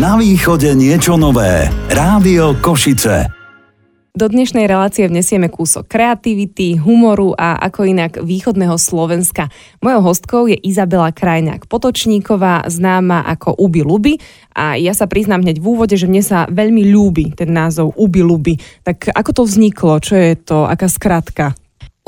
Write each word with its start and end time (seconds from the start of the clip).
Na 0.00 0.16
východe 0.16 0.72
niečo 0.72 1.20
nové. 1.20 1.68
Rádio 1.92 2.56
Košice. 2.64 3.28
Do 4.16 4.32
dnešnej 4.32 4.64
relácie 4.64 5.04
vnesieme 5.04 5.52
kúsok 5.52 5.92
kreativity, 5.92 6.80
humoru 6.80 7.36
a 7.36 7.60
ako 7.60 7.84
inak 7.84 8.16
východného 8.24 8.80
Slovenska. 8.80 9.52
Mojou 9.84 10.00
hostkou 10.00 10.42
je 10.48 10.56
Izabela 10.56 11.12
Krajňák 11.12 11.68
Potočníková, 11.68 12.64
známa 12.72 13.28
ako 13.28 13.60
Ubi 13.60 13.84
Luby 13.84 14.16
a 14.56 14.80
ja 14.80 14.96
sa 14.96 15.04
priznám 15.04 15.44
hneď 15.44 15.60
v 15.60 15.68
úvode, 15.68 16.00
že 16.00 16.08
mne 16.08 16.24
sa 16.24 16.48
veľmi 16.48 16.80
ľúbi 16.88 17.36
ten 17.36 17.52
názov 17.52 17.92
Ubi 17.92 18.24
Luby. 18.24 18.56
Tak 18.80 19.12
ako 19.12 19.30
to 19.36 19.42
vzniklo? 19.44 20.00
Čo 20.00 20.16
je 20.16 20.32
to? 20.32 20.64
Aká 20.64 20.88
skratka? 20.88 21.52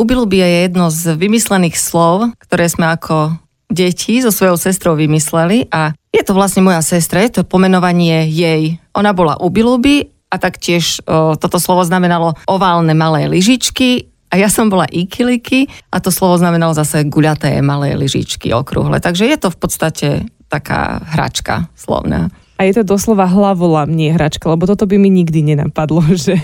Ubi 0.00 0.16
Luby 0.16 0.40
je 0.40 0.64
jedno 0.64 0.88
z 0.88 1.12
vymyslených 1.12 1.76
slov, 1.76 2.32
ktoré 2.40 2.72
sme 2.72 2.88
ako 2.88 3.36
deti 3.68 4.24
so 4.24 4.32
svojou 4.32 4.56
sestrou 4.56 4.96
vymysleli 4.96 5.68
a 5.68 5.92
je 6.12 6.22
to 6.22 6.36
vlastne 6.36 6.60
moja 6.60 6.84
sestra, 6.84 7.24
je 7.24 7.40
to 7.40 7.48
pomenovanie 7.48 8.28
jej. 8.28 8.76
Ona 8.92 9.16
bola 9.16 9.40
Ubiluby 9.40 10.12
a 10.28 10.36
taktiež 10.36 11.00
o, 11.08 11.34
toto 11.40 11.56
slovo 11.56 11.82
znamenalo 11.88 12.36
oválne 12.44 12.92
malé 12.92 13.26
lyžičky 13.32 14.12
a 14.28 14.36
ja 14.36 14.52
som 14.52 14.68
bola 14.68 14.84
ikiliky 14.88 15.68
a 15.88 16.00
to 16.00 16.12
slovo 16.12 16.36
znamenalo 16.36 16.76
zase 16.76 17.08
guľaté 17.08 17.60
malé 17.64 17.96
lyžičky 17.96 18.52
okrúhle. 18.52 19.00
Takže 19.00 19.28
je 19.28 19.36
to 19.40 19.48
v 19.52 19.58
podstate 19.58 20.08
taká 20.52 21.00
hračka 21.16 21.72
slovná. 21.72 22.28
A 22.62 22.70
je 22.70 22.78
to 22.78 22.94
doslova 22.94 23.26
hlavola, 23.26 23.90
nie 23.90 24.14
hračka, 24.14 24.46
lebo 24.46 24.70
toto 24.70 24.86
by 24.86 24.94
mi 24.94 25.10
nikdy 25.10 25.42
nenapadlo, 25.42 25.98
že... 26.14 26.38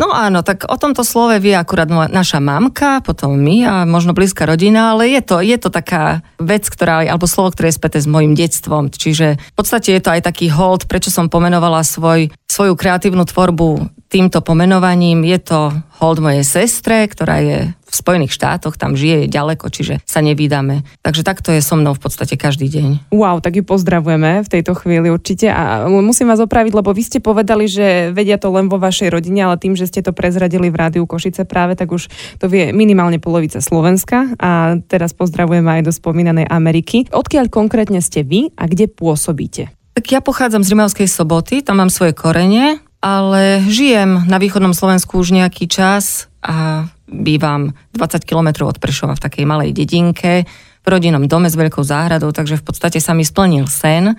No 0.00 0.08
áno, 0.16 0.40
tak 0.40 0.64
o 0.64 0.80
tomto 0.80 1.04
slove 1.04 1.36
vie 1.44 1.52
akurát 1.52 1.92
naša 1.92 2.40
mamka, 2.40 3.04
potom 3.04 3.36
my 3.36 3.56
a 3.68 3.74
možno 3.84 4.16
blízka 4.16 4.48
rodina, 4.48 4.96
ale 4.96 5.12
je 5.12 5.20
to, 5.20 5.44
je 5.44 5.60
to 5.60 5.68
taká 5.68 6.24
vec, 6.40 6.64
ktorá, 6.72 7.04
alebo 7.04 7.28
slovo, 7.28 7.52
ktoré 7.52 7.68
je 7.68 7.76
späté 7.76 8.00
s 8.00 8.08
mojim 8.08 8.32
detstvom. 8.32 8.88
Čiže 8.88 9.36
v 9.36 9.54
podstate 9.60 9.92
je 9.92 10.00
to 10.00 10.08
aj 10.08 10.24
taký 10.24 10.48
hold, 10.48 10.88
prečo 10.88 11.12
som 11.12 11.28
pomenovala 11.28 11.84
svoj, 11.84 12.32
svoju 12.48 12.72
kreatívnu 12.72 13.28
tvorbu 13.28 13.92
týmto 14.08 14.40
pomenovaním. 14.40 15.20
Je 15.28 15.36
to 15.36 15.68
hold 16.00 16.24
mojej 16.24 16.48
sestre, 16.48 17.04
ktorá 17.12 17.44
je 17.44 17.76
v 17.88 17.94
Spojených 17.96 18.36
štátoch, 18.36 18.76
tam 18.76 18.94
žije 18.94 19.32
ďaleko, 19.32 19.72
čiže 19.72 20.04
sa 20.04 20.20
nevídame. 20.20 20.84
Takže 21.00 21.24
takto 21.24 21.50
je 21.56 21.64
so 21.64 21.74
mnou 21.74 21.96
v 21.96 22.02
podstate 22.04 22.36
každý 22.36 22.68
deň. 22.68 23.08
Wow, 23.10 23.40
tak 23.40 23.56
ju 23.56 23.64
pozdravujeme 23.64 24.44
v 24.44 24.48
tejto 24.48 24.76
chvíli 24.76 25.08
určite 25.08 25.48
a 25.48 25.88
musím 25.88 26.28
vás 26.28 26.38
opraviť, 26.38 26.76
lebo 26.76 26.92
vy 26.92 27.02
ste 27.02 27.18
povedali, 27.24 27.64
že 27.64 28.12
vedia 28.12 28.36
to 28.36 28.52
len 28.52 28.68
vo 28.68 28.76
vašej 28.76 29.08
rodine, 29.08 29.48
ale 29.48 29.56
tým, 29.56 29.72
že 29.72 29.88
ste 29.88 30.04
to 30.04 30.12
prezradili 30.12 30.68
v 30.68 30.76
rádiu 30.76 31.08
Košice 31.08 31.48
práve, 31.48 31.74
tak 31.80 31.88
už 31.88 32.12
to 32.36 32.46
vie 32.46 32.70
minimálne 32.76 33.16
polovica 33.16 33.64
Slovenska 33.64 34.36
a 34.36 34.76
teraz 34.84 35.16
pozdravujeme 35.16 35.80
aj 35.80 35.82
do 35.88 35.92
spomínanej 35.92 36.44
Ameriky. 36.44 37.08
Odkiaľ 37.08 37.48
konkrétne 37.48 38.04
ste 38.04 38.20
vy 38.20 38.52
a 38.60 38.68
kde 38.68 38.92
pôsobíte? 38.92 39.72
Tak 39.96 40.04
ja 40.12 40.20
pochádzam 40.22 40.62
z 40.62 40.76
Rimavskej 40.76 41.08
soboty, 41.10 41.64
tam 41.64 41.82
mám 41.82 41.90
svoje 41.90 42.14
korene, 42.14 42.78
ale 43.02 43.62
žijem 43.66 44.26
na 44.26 44.38
východnom 44.38 44.74
Slovensku 44.74 45.18
už 45.18 45.34
nejaký 45.34 45.70
čas 45.70 46.30
a 46.38 46.86
bývam 47.08 47.72
20 47.96 48.22
km 48.28 48.68
od 48.68 48.76
Prešova 48.78 49.16
v 49.16 49.24
takej 49.24 49.44
malej 49.48 49.72
dedinke, 49.72 50.44
v 50.84 50.86
rodinnom 50.86 51.24
dome 51.26 51.48
s 51.48 51.56
veľkou 51.56 51.82
záhradou, 51.82 52.30
takže 52.32 52.60
v 52.60 52.64
podstate 52.64 53.00
sa 53.00 53.16
mi 53.16 53.24
splnil 53.24 53.68
sen. 53.68 54.16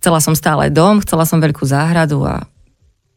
Chcela 0.00 0.20
som 0.20 0.36
stále 0.36 0.68
dom, 0.68 1.00
chcela 1.00 1.24
som 1.24 1.40
veľkú 1.40 1.64
záhradu 1.64 2.24
a 2.24 2.44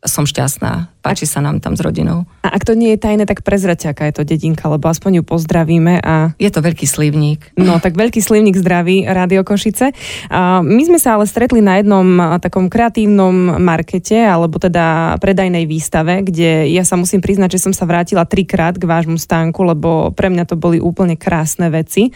som 0.05 0.23
šťastná. 0.23 0.87
Páči 0.99 1.23
sa 1.23 1.39
nám 1.39 1.63
tam 1.63 1.77
s 1.77 1.81
rodinou. 1.81 2.27
A 2.43 2.51
ak 2.51 2.67
to 2.67 2.75
nie 2.75 2.91
je 2.91 2.99
tajné, 2.99 3.23
tak 3.23 3.45
prezrate, 3.47 3.87
aká 3.87 4.11
je 4.11 4.19
to 4.19 4.27
dedinka, 4.27 4.67
lebo 4.67 4.91
aspoň 4.91 5.21
ju 5.21 5.23
pozdravíme. 5.23 6.03
A... 6.03 6.35
Je 6.35 6.51
to 6.51 6.59
veľký 6.59 6.83
slivník. 6.83 7.55
No, 7.55 7.79
tak 7.79 7.95
veľký 7.95 8.19
slivník 8.19 8.59
zdraví 8.59 9.07
Rádio 9.07 9.47
Košice. 9.47 9.95
A 10.27 10.59
my 10.59 10.83
sme 10.83 10.99
sa 10.99 11.15
ale 11.15 11.23
stretli 11.23 11.63
na 11.63 11.79
jednom 11.79 12.03
takom 12.43 12.67
kreatívnom 12.67 13.55
markete, 13.63 14.19
alebo 14.19 14.59
teda 14.59 15.15
predajnej 15.23 15.63
výstave, 15.63 16.27
kde 16.27 16.67
ja 16.75 16.83
sa 16.83 16.99
musím 16.99 17.23
priznať, 17.23 17.55
že 17.55 17.63
som 17.69 17.73
sa 17.73 17.87
vrátila 17.87 18.27
trikrát 18.27 18.75
k 18.75 18.83
vášmu 18.83 19.15
stánku, 19.15 19.63
lebo 19.63 20.11
pre 20.11 20.27
mňa 20.27 20.43
to 20.43 20.59
boli 20.59 20.83
úplne 20.83 21.15
krásne 21.15 21.71
veci. 21.71 22.11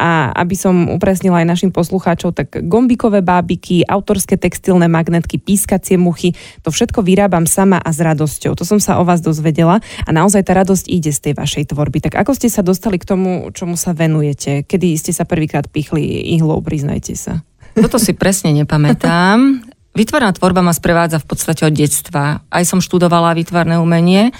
A 0.00 0.32
aby 0.32 0.56
som 0.56 0.88
upresnila 0.88 1.44
aj 1.44 1.50
našim 1.60 1.70
poslucháčov, 1.74 2.32
tak 2.32 2.56
gombikové 2.64 3.20
bábiky, 3.20 3.84
autorské 3.84 4.40
textilné 4.40 4.88
magnetky, 4.88 5.36
pískacie 5.36 6.00
muchy, 6.00 6.32
to 6.64 6.72
všetko 6.72 7.04
vyrábam 7.04 7.44
sama 7.44 7.76
a 7.76 7.90
s 7.92 8.00
radosťou. 8.00 8.29
To 8.38 8.62
som 8.62 8.78
sa 8.78 9.02
o 9.02 9.04
vás 9.08 9.18
dozvedela 9.18 9.82
a 10.06 10.10
naozaj 10.14 10.46
tá 10.46 10.54
radosť 10.54 10.86
ide 10.86 11.10
z 11.10 11.30
tej 11.30 11.34
vašej 11.34 11.74
tvorby. 11.74 11.98
Tak 12.04 12.14
ako 12.14 12.38
ste 12.38 12.46
sa 12.46 12.62
dostali 12.62 13.02
k 13.02 13.08
tomu, 13.08 13.50
čomu 13.50 13.74
sa 13.74 13.90
venujete? 13.90 14.62
Kedy 14.62 14.94
ste 14.94 15.10
sa 15.10 15.26
prvýkrát 15.26 15.66
pichli 15.66 16.04
ihlou, 16.38 16.62
priznajte 16.62 17.18
sa. 17.18 17.42
Toto 17.74 17.98
si 17.98 18.14
presne 18.14 18.54
nepamätám. 18.54 19.64
Vytvarná 19.98 20.30
tvorba 20.30 20.62
ma 20.62 20.70
sprevádza 20.70 21.18
v 21.18 21.26
podstate 21.26 21.66
od 21.66 21.74
detstva. 21.74 22.46
Aj 22.46 22.62
som 22.62 22.78
študovala 22.78 23.34
výtvarné 23.34 23.74
umenie. 23.82 24.30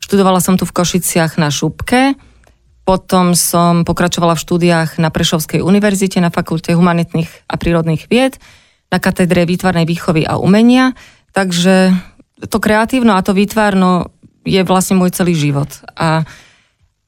Študovala 0.00 0.40
som 0.40 0.56
tu 0.56 0.64
v 0.64 0.72
Košiciach 0.72 1.36
na 1.36 1.52
Šupke. 1.52 2.16
Potom 2.84 3.32
som 3.32 3.84
pokračovala 3.84 4.36
v 4.36 4.44
štúdiách 4.44 5.00
na 5.00 5.08
Prešovskej 5.08 5.64
univerzite 5.64 6.20
na 6.20 6.28
Fakulte 6.28 6.76
humanitných 6.76 7.48
a 7.48 7.56
prírodných 7.56 8.08
vied 8.12 8.36
na 8.92 9.00
katedre 9.00 9.48
výtvarnej 9.48 9.88
výchovy 9.88 10.28
a 10.28 10.36
umenia. 10.36 10.92
Takže 11.32 11.96
to 12.48 12.58
kreatívno 12.60 13.16
a 13.16 13.24
to 13.24 13.36
výtvarno 13.36 14.14
je 14.44 14.60
vlastne 14.62 15.00
môj 15.00 15.16
celý 15.16 15.32
život. 15.32 15.68
A, 15.96 16.28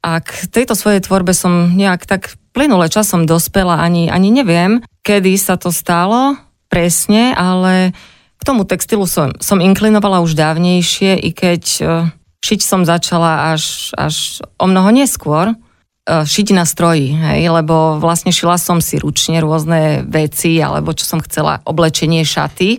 a 0.00 0.10
k 0.24 0.30
tejto 0.48 0.72
svojej 0.72 1.04
tvorbe 1.04 1.36
som 1.36 1.76
nejak 1.76 2.08
tak 2.08 2.34
plynule 2.56 2.88
časom 2.88 3.28
dospela, 3.28 3.84
ani, 3.84 4.08
ani 4.08 4.32
neviem, 4.32 4.80
kedy 5.04 5.36
sa 5.36 5.60
to 5.60 5.68
stalo 5.68 6.40
presne, 6.72 7.36
ale 7.36 7.92
k 8.40 8.42
tomu 8.42 8.64
textilu 8.64 9.04
som, 9.04 9.36
som 9.38 9.60
inklinovala 9.60 10.24
už 10.24 10.32
dávnejšie, 10.32 11.20
i 11.20 11.30
keď 11.36 11.62
uh, 11.84 11.88
šiť 12.40 12.60
som 12.64 12.88
začala 12.88 13.52
až, 13.52 13.92
až 13.94 14.40
o 14.56 14.64
mnoho 14.64 14.88
neskôr. 14.90 15.52
Uh, 16.06 16.22
šiť 16.22 16.54
na 16.54 16.62
stroji, 16.62 17.12
hej, 17.18 17.50
lebo 17.50 17.98
vlastne 17.98 18.30
šila 18.30 18.62
som 18.62 18.78
si 18.78 18.94
ručne 18.94 19.42
rôzne 19.42 20.06
veci, 20.06 20.54
alebo 20.62 20.94
čo 20.94 21.02
som 21.02 21.18
chcela, 21.18 21.58
oblečenie, 21.66 22.22
šaty, 22.22 22.78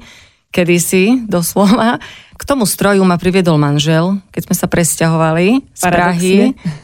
kedysi 0.55 1.27
doslova. 1.27 1.99
Tomu 2.47 2.63
stroju 2.63 3.03
ma 3.03 3.19
priviedol 3.19 3.59
manžel, 3.59 4.23
keď 4.31 4.41
sme 4.47 4.55
sa 4.55 4.67
presťahovali 4.71 5.67
z 5.75 5.83
Prahy. 5.83 6.35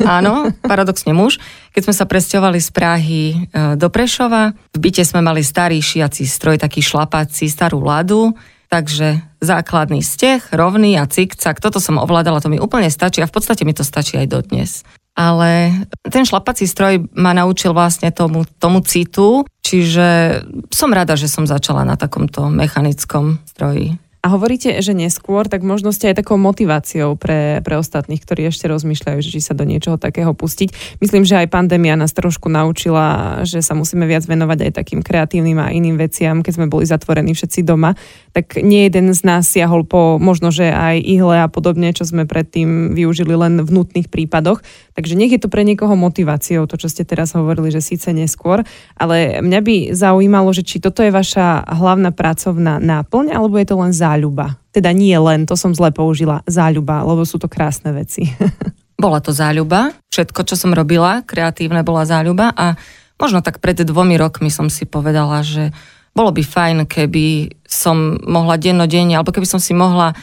Áno, 0.03 0.51
paradoxne 0.59 1.15
muž. 1.15 1.39
Keď 1.71 1.87
sme 1.87 1.95
sa 1.95 2.03
presťahovali 2.03 2.59
z 2.59 2.69
Prahy 2.75 3.23
e, 3.31 3.35
do 3.79 3.87
Prešova, 3.87 4.51
v 4.75 4.77
byte 4.83 5.07
sme 5.07 5.23
mali 5.23 5.39
starý 5.39 5.79
šiací 5.79 6.27
stroj, 6.27 6.59
taký 6.59 6.83
šlapací, 6.83 7.47
starú 7.47 7.79
ladu, 7.79 8.35
takže 8.67 9.23
základný 9.39 10.03
steh, 10.03 10.43
rovný 10.51 10.99
a 10.99 11.07
cikcak, 11.07 11.63
toto 11.63 11.79
som 11.79 11.95
ovládala, 11.95 12.43
to 12.43 12.51
mi 12.51 12.59
úplne 12.59 12.91
stačí 12.91 13.23
a 13.23 13.29
v 13.29 13.35
podstate 13.39 13.63
mi 13.63 13.71
to 13.71 13.87
stačí 13.87 14.19
aj 14.19 14.27
dodnes. 14.27 14.83
Ale 15.15 15.71
ten 16.03 16.27
šlapací 16.27 16.67
stroj 16.67 17.07
ma 17.15 17.31
naučil 17.31 17.71
vlastne 17.71 18.11
tomu, 18.11 18.43
tomu 18.59 18.83
citu, 18.83 19.47
čiže 19.63 20.41
som 20.73 20.91
rada, 20.91 21.15
že 21.15 21.31
som 21.31 21.47
začala 21.47 21.87
na 21.87 21.95
takomto 21.95 22.51
mechanickom 22.51 23.39
stroji. 23.47 23.95
A 24.23 24.31
hovoríte, 24.31 24.71
že 24.79 24.95
neskôr, 24.95 25.51
tak 25.51 25.67
možno 25.67 25.91
ste 25.91 26.07
aj 26.07 26.23
takou 26.23 26.39
motiváciou 26.39 27.19
pre, 27.19 27.59
pre 27.59 27.75
ostatných, 27.75 28.23
ktorí 28.23 28.47
ešte 28.47 28.71
rozmýšľajú, 28.71 29.19
či 29.19 29.43
sa 29.43 29.51
do 29.51 29.67
niečoho 29.67 29.99
takého 29.99 30.31
pustiť. 30.31 30.95
Myslím, 31.03 31.27
že 31.27 31.43
aj 31.43 31.51
pandémia 31.51 31.99
nás 31.99 32.15
trošku 32.15 32.47
naučila, 32.47 33.43
že 33.43 33.59
sa 33.59 33.75
musíme 33.75 34.07
viac 34.07 34.23
venovať 34.23 34.63
aj 34.63 34.71
takým 34.79 35.03
kreatívnym 35.03 35.59
a 35.59 35.75
iným 35.75 35.99
veciam, 35.99 36.39
keď 36.39 36.55
sme 36.55 36.71
boli 36.71 36.87
zatvorení 36.87 37.35
všetci 37.35 37.67
doma. 37.67 37.99
Tak 38.33 38.57
nie 38.65 38.89
jeden 38.89 39.13
z 39.13 39.21
nás 39.21 39.45
siahol 39.45 39.85
po 39.85 40.17
možno, 40.17 40.49
že 40.49 40.73
aj 40.73 40.97
ihle 41.05 41.37
a 41.37 41.45
podobne, 41.45 41.93
čo 41.93 42.01
sme 42.01 42.25
predtým 42.25 42.97
využili 42.97 43.37
len 43.37 43.61
v 43.61 43.69
nutných 43.69 44.09
prípadoch. 44.09 44.65
Takže 44.97 45.13
nech 45.13 45.29
je 45.29 45.37
to 45.37 45.53
pre 45.53 45.61
niekoho 45.61 45.93
motiváciou, 45.93 46.65
to, 46.65 46.81
čo 46.81 46.89
ste 46.89 47.05
teraz 47.05 47.37
hovorili, 47.37 47.69
že 47.69 47.85
síce 47.85 48.09
neskôr, 48.09 48.65
ale 48.97 49.37
mňa 49.37 49.59
by 49.61 49.75
zaujímalo, 49.93 50.49
že 50.49 50.65
či 50.65 50.81
toto 50.81 51.05
je 51.05 51.13
vaša 51.13 51.61
hlavná 51.77 52.09
pracovná 52.09 52.81
náplň, 52.81 53.37
alebo 53.37 53.61
je 53.61 53.67
to 53.69 53.77
len 53.77 53.93
záľuba. 53.93 54.57
Teda 54.73 54.89
nie 54.89 55.13
len, 55.13 55.45
to 55.45 55.53
som 55.53 55.77
zle 55.77 55.93
použila, 55.93 56.41
záľuba, 56.49 57.05
lebo 57.05 57.21
sú 57.29 57.37
to 57.37 57.45
krásne 57.45 57.93
veci. 57.93 58.25
Bola 59.03 59.21
to 59.21 59.29
záľuba. 59.29 59.93
Všetko, 60.09 60.41
čo 60.41 60.57
som 60.57 60.73
robila, 60.73 61.21
kreatívne 61.21 61.81
bola 61.83 62.07
záľuba 62.07 62.53
a 62.55 62.79
možno 63.19 63.43
tak 63.43 63.59
pred 63.59 63.75
dvomi 63.75 64.15
rokmi 64.15 64.47
som 64.47 64.71
si 64.71 64.85
povedala, 64.87 65.43
že 65.43 65.75
bolo 66.13 66.29
by 66.29 66.43
fajn, 66.45 66.77
keby 66.85 67.57
som 67.65 68.21
mohla 68.21 68.61
dennodenne, 68.61 69.17
alebo 69.17 69.33
keby 69.33 69.49
som 69.49 69.57
si 69.57 69.73
mohla 69.73 70.13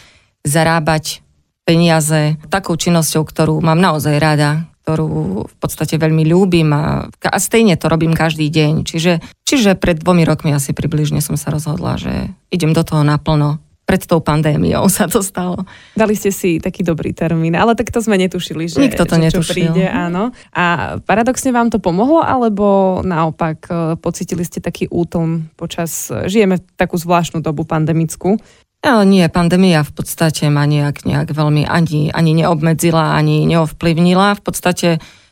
zarábať 0.47 1.21
peniaze 1.67 2.39
takou 2.49 2.79
činnosťou, 2.79 3.23
ktorú 3.27 3.55
mám 3.63 3.79
naozaj 3.79 4.17
rada, 4.19 4.71
ktorú 4.83 5.47
v 5.47 5.55
podstate 5.61 6.01
veľmi 6.01 6.27
ľúbim 6.27 6.67
a, 6.75 7.07
a 7.11 7.39
stejne 7.39 7.79
to 7.79 7.87
robím 7.87 8.17
každý 8.17 8.51
deň. 8.51 8.83
Čiže, 8.83 9.13
čiže 9.47 9.79
pred 9.79 10.01
dvomi 10.03 10.27
rokmi 10.27 10.51
asi 10.51 10.75
približne 10.75 11.23
som 11.23 11.39
sa 11.39 11.55
rozhodla, 11.55 12.01
že 12.01 12.35
idem 12.51 12.75
do 12.75 12.83
toho 12.83 13.07
naplno 13.07 13.63
pred 13.91 14.07
tou 14.07 14.23
pandémiou 14.23 14.87
sa 14.87 15.11
to 15.11 15.19
stalo. 15.19 15.67
Dali 15.99 16.15
ste 16.15 16.31
si 16.31 16.63
taký 16.63 16.87
dobrý 16.87 17.11
termín, 17.11 17.59
ale 17.59 17.75
tak 17.75 17.91
to 17.91 17.99
sme 17.99 18.15
netušili, 18.23 18.71
že, 18.71 18.79
Nikto 18.79 19.03
to 19.03 19.19
že 19.19 19.23
netušil. 19.27 19.43
čo 19.43 19.51
príde, 19.51 19.91
áno. 19.91 20.31
A 20.55 20.95
paradoxne 21.03 21.51
vám 21.51 21.75
to 21.75 21.83
pomohlo, 21.83 22.23
alebo 22.23 23.03
naopak 23.03 23.59
e, 23.67 23.75
pocitili 23.99 24.47
ste 24.47 24.63
taký 24.63 24.87
útlm 24.87 25.51
počas, 25.59 26.07
žijeme 26.31 26.63
takú 26.79 26.95
zvláštnu 26.95 27.43
dobu 27.43 27.67
pandemickú, 27.67 28.39
No, 28.81 29.05
nie, 29.05 29.29
pandémia 29.29 29.85
v 29.85 29.93
podstate 29.93 30.49
ma 30.49 30.65
nejak, 30.65 31.05
nejak 31.05 31.37
veľmi 31.37 31.69
ani, 31.69 32.09
ani 32.17 32.33
neobmedzila, 32.33 33.13
ani 33.13 33.45
neovplyvnila. 33.45 34.41
V 34.41 34.43
podstate 34.43 34.89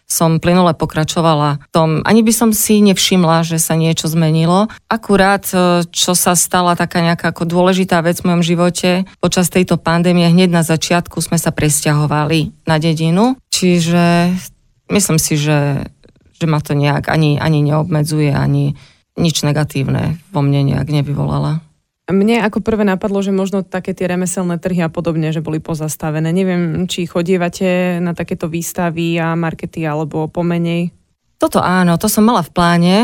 som 0.08 0.40
plynule 0.40 0.72
pokračovala 0.72 1.60
v 1.60 1.68
tom, 1.68 1.88
ani 2.08 2.24
by 2.24 2.32
som 2.32 2.50
si 2.56 2.80
nevšimla, 2.80 3.44
že 3.44 3.60
sa 3.60 3.76
niečo 3.76 4.08
zmenilo. 4.08 4.72
Akurát, 4.88 5.44
e, 5.52 5.84
čo 5.92 6.16
sa 6.16 6.32
stala 6.32 6.72
taká 6.74 7.04
nejaká 7.04 7.30
ako 7.30 7.44
dôležitá 7.44 8.00
vec 8.00 8.24
v 8.24 8.32
mojom 8.32 8.42
živote, 8.42 9.04
počas 9.20 9.52
tejto 9.52 9.76
pandémie 9.76 10.24
hneď 10.32 10.48
na 10.48 10.64
začiatku 10.64 11.20
sme 11.20 11.36
sa 11.36 11.52
presťahovali 11.52 12.64
na 12.64 12.80
dedinu, 12.80 13.36
čiže 13.52 14.32
myslím 14.88 15.20
si, 15.20 15.36
že, 15.36 15.84
že 16.40 16.46
ma 16.48 16.64
to 16.64 16.72
nejak 16.72 17.12
ani, 17.12 17.36
ani 17.36 17.60
neobmedzuje, 17.68 18.32
ani 18.32 18.80
nič 19.20 19.44
negatívne 19.44 20.16
vo 20.32 20.40
mne 20.40 20.72
nejak 20.72 20.88
nevyvolala. 20.88 21.67
Mne 22.08 22.40
ako 22.40 22.64
prvé 22.64 22.88
napadlo, 22.88 23.20
že 23.20 23.36
možno 23.36 23.60
také 23.60 23.92
tie 23.92 24.08
remeselné 24.08 24.56
trhy 24.56 24.80
a 24.80 24.88
podobne, 24.88 25.28
že 25.28 25.44
boli 25.44 25.60
pozastavené. 25.60 26.32
Neviem, 26.32 26.88
či 26.88 27.04
chodievate 27.04 28.00
na 28.00 28.16
takéto 28.16 28.48
výstavy 28.48 29.20
a 29.20 29.36
markety 29.36 29.84
alebo 29.84 30.24
pomenej. 30.24 30.88
Toto 31.36 31.60
áno, 31.60 32.00
to 32.00 32.08
som 32.08 32.24
mala 32.24 32.40
v 32.40 32.50
pláne, 32.50 32.96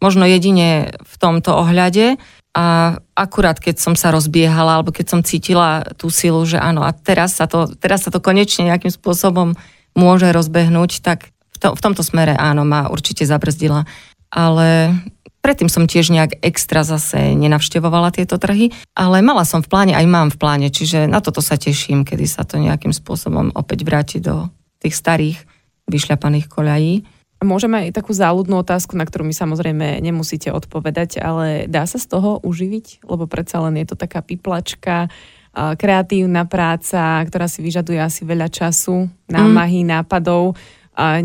možno 0.00 0.24
jedine 0.24 0.96
v 0.96 1.14
tomto 1.20 1.54
ohľade 1.54 2.16
a 2.56 2.96
akurát 3.14 3.60
keď 3.60 3.78
som 3.78 3.94
sa 3.94 4.08
rozbiehala 4.10 4.80
alebo 4.80 4.90
keď 4.96 5.06
som 5.12 5.20
cítila 5.20 5.84
tú 5.94 6.08
silu, 6.08 6.42
že 6.48 6.56
áno 6.56 6.82
a 6.82 6.90
teraz 6.96 7.36
sa 7.36 7.44
to, 7.44 7.68
teraz 7.78 8.04
sa 8.04 8.10
to 8.10 8.18
konečne 8.18 8.66
nejakým 8.66 8.90
spôsobom 8.90 9.54
môže 9.92 10.26
rozbehnúť, 10.32 11.04
tak 11.04 11.30
v, 11.52 11.56
to, 11.60 11.76
v 11.76 11.80
tomto 11.80 12.00
smere 12.00 12.32
áno, 12.32 12.64
ma 12.64 12.88
určite 12.88 13.28
zabrzdila. 13.28 13.84
Ale 14.32 14.96
Predtým 15.42 15.66
som 15.66 15.90
tiež 15.90 16.14
nejak 16.14 16.38
extra 16.38 16.86
zase 16.86 17.34
nenavštevovala 17.34 18.14
tieto 18.14 18.38
trhy, 18.38 18.70
ale 18.94 19.26
mala 19.26 19.42
som 19.42 19.58
v 19.58 19.66
pláne, 19.66 19.90
aj 19.90 20.06
mám 20.06 20.30
v 20.30 20.38
pláne, 20.38 20.70
čiže 20.70 21.10
na 21.10 21.18
toto 21.18 21.42
sa 21.42 21.58
teším, 21.58 22.06
kedy 22.06 22.30
sa 22.30 22.46
to 22.46 22.62
nejakým 22.62 22.94
spôsobom 22.94 23.50
opäť 23.58 23.82
vráti 23.82 24.18
do 24.22 24.46
tých 24.78 24.94
starých 24.94 25.42
vyšľapaných 25.90 26.46
koľají. 26.46 26.94
Môžeme 27.42 27.90
aj 27.90 27.98
takú 27.98 28.14
záľudnú 28.14 28.62
otázku, 28.62 28.94
na 28.94 29.02
ktorú 29.02 29.26
mi 29.26 29.34
samozrejme 29.34 29.98
nemusíte 29.98 30.54
odpovedať, 30.54 31.18
ale 31.18 31.66
dá 31.66 31.90
sa 31.90 31.98
z 31.98 32.06
toho 32.06 32.38
uživiť? 32.46 33.02
Lebo 33.02 33.26
predsa 33.26 33.58
len 33.66 33.82
je 33.82 33.90
to 33.90 33.98
taká 33.98 34.22
piplačka, 34.22 35.10
kreatívna 35.52 36.46
práca, 36.46 37.18
ktorá 37.26 37.50
si 37.50 37.66
vyžaduje 37.66 37.98
asi 37.98 38.22
veľa 38.22 38.46
času, 38.46 39.10
námahy, 39.26 39.82
mm. 39.82 39.88
nápadov. 39.90 40.54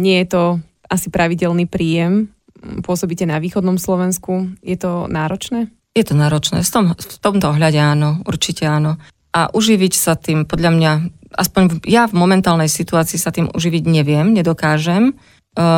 Nie 0.01 0.25
je 0.25 0.27
to 0.33 0.43
asi 0.89 1.13
pravidelný 1.13 1.69
príjem 1.69 2.33
pôsobíte 2.85 3.25
na 3.25 3.37
východnom 3.37 3.77
Slovensku. 3.77 4.53
Je 4.61 4.77
to 4.77 5.05
náročné? 5.07 5.69
Je 5.97 6.05
to 6.05 6.13
náročné. 6.13 6.61
V, 6.61 6.69
tom, 6.69 6.85
v 6.93 7.17
tomto 7.17 7.57
ohľade 7.57 7.81
áno, 7.81 8.21
určite 8.29 8.69
áno. 8.69 9.01
A 9.33 9.49
uživiť 9.49 9.93
sa 9.97 10.13
tým, 10.13 10.45
podľa 10.45 10.71
mňa, 10.73 10.91
aspoň 11.37 11.81
ja 11.89 12.05
v 12.05 12.17
momentálnej 12.17 12.69
situácii 12.69 13.17
sa 13.17 13.33
tým 13.33 13.49
uživiť 13.49 13.83
neviem, 13.89 14.33
nedokážem. 14.33 15.13
E, 15.13 15.13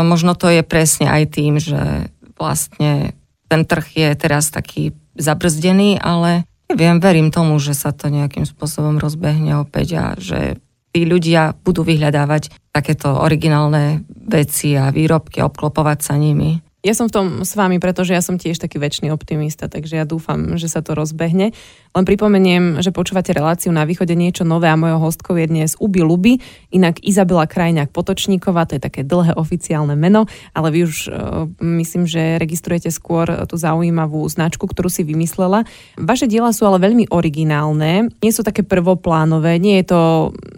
možno 0.04 0.36
to 0.36 0.52
je 0.52 0.64
presne 0.64 1.08
aj 1.08 1.24
tým, 1.40 1.60
že 1.60 2.12
vlastne 2.36 3.16
ten 3.48 3.64
trh 3.64 3.88
je 3.96 4.10
teraz 4.16 4.52
taký 4.52 4.92
zabrzdený, 5.16 6.00
ale 6.00 6.48
neviem, 6.72 7.00
verím 7.00 7.32
tomu, 7.32 7.60
že 7.60 7.76
sa 7.76 7.96
to 7.96 8.12
nejakým 8.12 8.44
spôsobom 8.44 9.00
rozbehne 9.00 9.60
opäť 9.60 9.88
a 9.98 10.06
že 10.16 10.60
tí 10.92 11.08
ľudia 11.08 11.56
budú 11.64 11.88
vyhľadávať 11.88 12.72
takéto 12.76 13.14
originálne 13.20 14.04
veci 14.08 14.76
a 14.78 14.94
výrobky, 14.94 15.42
obklopovať 15.42 16.00
sa 16.00 16.16
nimi. 16.16 16.62
Ja 16.80 16.96
som 16.96 17.12
v 17.12 17.16
tom 17.16 17.28
s 17.44 17.60
vami, 17.60 17.76
pretože 17.76 18.16
ja 18.16 18.24
som 18.24 18.40
tiež 18.40 18.56
taký 18.56 18.80
väčší 18.80 19.12
optimista, 19.12 19.68
takže 19.68 20.00
ja 20.00 20.06
dúfam, 20.08 20.56
že 20.56 20.72
sa 20.72 20.80
to 20.80 20.96
rozbehne. 20.96 21.52
Len 21.90 22.06
pripomeniem, 22.06 22.86
že 22.86 22.94
počúvate 22.94 23.34
reláciu 23.34 23.74
na 23.74 23.82
východe 23.82 24.14
niečo 24.14 24.46
nové 24.46 24.70
a 24.70 24.78
mojou 24.78 25.10
hostkou 25.10 25.34
je 25.42 25.50
dnes 25.50 25.74
Ubi 25.82 26.06
Luby, 26.06 26.38
inak 26.70 27.02
Izabela 27.02 27.50
Krajňák 27.50 27.90
Potočníková, 27.90 28.70
to 28.70 28.78
je 28.78 28.86
také 28.86 29.02
dlhé 29.02 29.34
oficiálne 29.34 29.98
meno, 29.98 30.30
ale 30.54 30.70
vy 30.70 30.80
už 30.86 30.96
uh, 31.10 31.50
myslím, 31.58 32.06
že 32.06 32.38
registrujete 32.38 32.94
skôr 32.94 33.26
tú 33.50 33.58
zaujímavú 33.58 34.22
značku, 34.30 34.70
ktorú 34.70 34.86
si 34.86 35.02
vymyslela. 35.02 35.66
Vaše 35.98 36.30
diela 36.30 36.54
sú 36.54 36.70
ale 36.70 36.78
veľmi 36.78 37.10
originálne, 37.10 38.14
nie 38.22 38.34
sú 38.38 38.46
také 38.46 38.62
prvoplánové, 38.62 39.58
nie 39.58 39.82
je 39.82 39.90
to, 39.90 40.02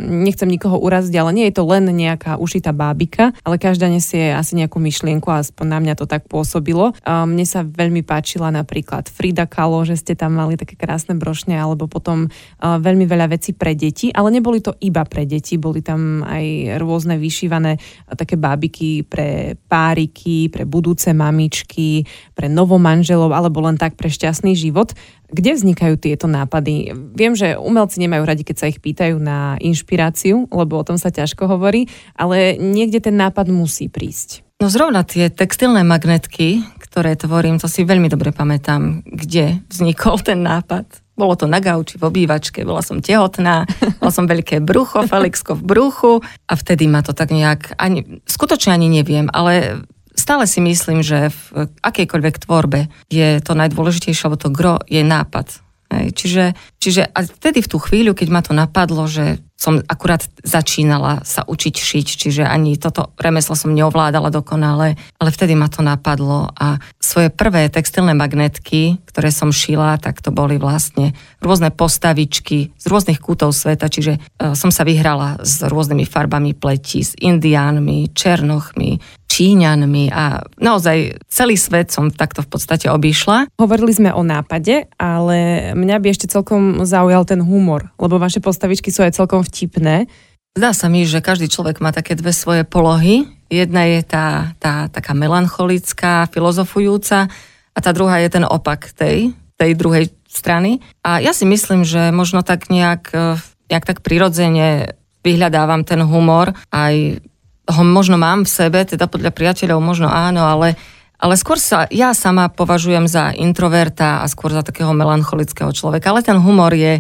nechcem 0.04 0.52
nikoho 0.52 0.84
uraziť, 0.84 1.16
ale 1.16 1.32
nie 1.32 1.48
je 1.48 1.56
to 1.56 1.64
len 1.64 1.88
nejaká 1.88 2.36
ušitá 2.44 2.76
bábika, 2.76 3.32
ale 3.48 3.56
každá 3.56 3.88
nesie 3.88 4.36
asi 4.36 4.60
nejakú 4.60 4.84
myšlienku, 4.84 5.32
aspoň 5.32 5.66
na 5.72 5.80
mňa 5.80 5.94
to 5.96 6.12
tak 6.12 6.28
pôsobilo. 6.28 6.92
Uh, 7.08 7.24
mne 7.24 7.48
sa 7.48 7.64
veľmi 7.64 8.04
páčila 8.04 8.52
napríklad 8.52 9.08
Frida 9.08 9.48
Kahlo, 9.48 9.88
že 9.88 9.96
ste 9.96 10.12
tam 10.12 10.36
mali 10.36 10.60
také 10.60 10.76
krásne 10.76 11.21
brošne 11.22 11.54
alebo 11.54 11.86
potom 11.86 12.34
veľmi 12.58 13.06
veľa 13.06 13.30
vecí 13.30 13.54
pre 13.54 13.78
deti, 13.78 14.10
ale 14.10 14.34
neboli 14.34 14.58
to 14.66 14.74
iba 14.82 15.06
pre 15.06 15.30
deti, 15.30 15.62
boli 15.62 15.86
tam 15.86 16.26
aj 16.26 16.78
rôzne 16.82 17.22
vyšívané 17.22 17.78
také 18.18 18.42
bábiky 18.42 19.06
pre 19.06 19.54
páriky, 19.70 20.50
pre 20.50 20.66
budúce 20.66 21.14
mamičky, 21.14 22.10
pre 22.34 22.50
novomanželov 22.50 23.30
alebo 23.30 23.62
len 23.62 23.78
tak 23.78 23.94
pre 23.94 24.10
šťastný 24.10 24.58
život. 24.58 24.98
Kde 25.32 25.56
vznikajú 25.56 25.96
tieto 25.96 26.28
nápady? 26.28 26.92
Viem, 27.16 27.38
že 27.38 27.56
umelci 27.56 28.04
nemajú 28.04 28.24
radi, 28.28 28.44
keď 28.44 28.56
sa 28.58 28.68
ich 28.68 28.84
pýtajú 28.84 29.16
na 29.16 29.56
inšpiráciu, 29.64 30.50
lebo 30.52 30.76
o 30.76 30.84
tom 30.84 31.00
sa 31.00 31.08
ťažko 31.08 31.48
hovorí, 31.48 31.88
ale 32.18 32.60
niekde 32.60 33.00
ten 33.00 33.16
nápad 33.16 33.48
musí 33.48 33.88
prísť. 33.88 34.44
No 34.62 34.70
zrovna 34.70 35.02
tie 35.02 35.34
textilné 35.34 35.82
magnetky, 35.82 36.62
ktoré 36.78 37.18
tvorím, 37.18 37.58
to 37.58 37.66
si 37.66 37.82
veľmi 37.82 38.14
dobre 38.14 38.30
pamätám, 38.30 39.02
kde 39.10 39.58
vznikol 39.66 40.22
ten 40.22 40.46
nápad. 40.46 41.01
Bolo 41.16 41.36
to 41.36 41.46
na 41.46 41.60
gauči 41.60 42.00
v 42.00 42.08
obývačke, 42.08 42.64
bola 42.64 42.82
som 42.82 43.04
tehotná, 43.04 43.68
mala 44.00 44.12
som 44.12 44.26
veľké 44.26 44.64
brucho, 44.64 45.04
Felixko 45.06 45.60
v 45.60 45.64
bruchu 45.64 46.14
a 46.48 46.54
vtedy 46.56 46.88
ma 46.88 47.04
to 47.04 47.12
tak 47.12 47.30
nejak, 47.36 47.76
ani, 47.78 48.24
skutočne 48.26 48.74
ani 48.74 48.88
neviem, 48.88 49.28
ale 49.30 49.84
stále 50.16 50.46
si 50.48 50.64
myslím, 50.64 51.04
že 51.04 51.32
v 51.32 51.68
akejkoľvek 51.82 52.36
tvorbe 52.48 52.88
je 53.12 53.42
to 53.44 53.58
najdôležitejšie, 53.58 54.28
alebo 54.28 54.40
to 54.40 54.50
gro 54.54 54.76
je 54.88 55.02
nápad. 55.04 55.60
Hej, 55.92 56.08
čiže, 56.16 56.46
čiže 56.80 57.04
a 57.04 57.20
vtedy 57.28 57.60
v 57.60 57.68
tú 57.68 57.76
chvíľu, 57.76 58.16
keď 58.16 58.28
ma 58.32 58.40
to 58.40 58.56
napadlo, 58.56 59.12
že 59.12 59.44
som 59.62 59.78
akurát 59.86 60.26
začínala 60.42 61.22
sa 61.22 61.46
učiť 61.46 61.76
šiť, 61.78 62.08
čiže 62.18 62.42
ani 62.42 62.82
toto 62.82 63.14
remeslo 63.22 63.54
som 63.54 63.78
neovládala 63.78 64.34
dokonale, 64.34 64.98
ale 65.22 65.30
vtedy 65.30 65.54
ma 65.54 65.70
to 65.70 65.86
napadlo 65.86 66.50
a 66.58 66.82
svoje 66.98 67.30
prvé 67.30 67.70
textilné 67.70 68.18
magnetky, 68.18 68.98
ktoré 69.06 69.30
som 69.30 69.54
šila, 69.54 70.02
tak 70.02 70.18
to 70.26 70.34
boli 70.34 70.58
vlastne 70.58 71.14
rôzne 71.46 71.70
postavičky 71.70 72.74
z 72.74 72.86
rôznych 72.90 73.22
kútov 73.22 73.54
sveta, 73.54 73.86
čiže 73.86 74.18
uh, 74.18 74.58
som 74.58 74.74
sa 74.74 74.82
vyhrala 74.82 75.38
s 75.46 75.62
rôznymi 75.62 76.10
farbami 76.10 76.58
pleti, 76.58 77.06
s 77.06 77.14
indiánmi, 77.22 78.10
černochmi, 78.18 79.22
Číňanmi 79.32 80.12
a 80.12 80.44
naozaj 80.60 81.24
celý 81.32 81.56
svet 81.56 81.88
som 81.88 82.12
takto 82.12 82.44
v 82.44 82.52
podstate 82.52 82.92
obišla. 82.92 83.48
Hovorili 83.56 83.96
sme 83.96 84.12
o 84.12 84.28
nápade, 84.28 84.92
ale 85.00 85.72
mňa 85.72 85.98
by 86.04 86.08
ešte 86.12 86.28
celkom 86.28 86.84
zaujal 86.84 87.24
ten 87.24 87.40
humor, 87.40 87.96
lebo 87.96 88.20
vaše 88.20 88.44
postavičky 88.44 88.92
sú 88.92 89.08
aj 89.08 89.16
celkom 89.16 89.48
vtipné. 89.52 90.08
Zdá 90.56 90.72
sa 90.72 90.88
mi, 90.88 91.04
že 91.04 91.20
každý 91.20 91.52
človek 91.52 91.84
má 91.84 91.92
také 91.92 92.16
dve 92.16 92.32
svoje 92.32 92.64
polohy. 92.64 93.28
Jedna 93.52 93.84
je 93.88 94.00
tá, 94.08 94.56
tá 94.64 94.88
taká 94.88 95.12
melancholická, 95.12 96.32
filozofujúca 96.32 97.28
a 97.76 97.80
tá 97.84 97.92
druhá 97.92 98.24
je 98.24 98.32
ten 98.32 98.48
opak 98.48 98.96
tej, 98.96 99.36
tej 99.60 99.72
druhej 99.76 100.12
strany. 100.32 100.80
A 101.04 101.20
ja 101.20 101.36
si 101.36 101.44
myslím, 101.44 101.84
že 101.84 102.16
možno 102.16 102.44
tak 102.48 102.72
nejak, 102.72 103.04
eh, 103.12 103.36
nejak 103.68 103.86
tak 103.88 104.00
prirodzene 104.00 104.96
vyhľadávam 105.22 105.84
ten 105.84 106.02
humor 106.02 106.56
aj 106.72 107.22
ho 107.70 107.84
možno 107.86 108.20
mám 108.20 108.44
v 108.44 108.52
sebe, 108.52 108.84
teda 108.84 109.08
podľa 109.08 109.32
priateľov 109.32 109.80
možno 109.80 110.12
áno, 110.12 110.44
ale, 110.44 110.76
ale 111.22 111.40
skôr 111.40 111.62
sa 111.62 111.86
ja 111.88 112.12
sama 112.12 112.50
považujem 112.52 113.08
za 113.08 113.32
introverta 113.32 114.22
a 114.22 114.26
skôr 114.28 114.52
za 114.52 114.66
takého 114.66 114.92
melancholického 114.92 115.72
človeka. 115.72 116.12
Ale 116.12 116.26
ten 116.26 116.36
humor 116.42 116.74
je 116.74 117.00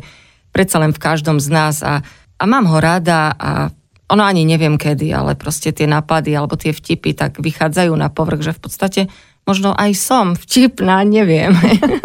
predsa 0.55 0.79
len 0.79 0.95
v 0.95 1.01
každom 1.01 1.41
z 1.41 1.47
nás 1.51 1.81
a, 1.81 2.05
a 2.41 2.43
mám 2.49 2.65
ho 2.65 2.81
rada 2.81 3.37
a 3.37 3.69
ono 4.11 4.23
ani 4.27 4.43
neviem 4.43 4.75
kedy, 4.75 5.13
ale 5.13 5.39
proste 5.39 5.71
tie 5.71 5.87
nápady 5.87 6.35
alebo 6.35 6.57
tie 6.59 6.73
vtipy 6.75 7.15
tak 7.15 7.39
vychádzajú 7.39 7.93
na 7.95 8.11
povrch, 8.11 8.43
že 8.43 8.57
v 8.57 8.61
podstate 8.65 9.01
možno 9.47 9.71
aj 9.73 9.91
som 9.97 10.25
vtipná, 10.35 11.01
neviem. 11.07 11.55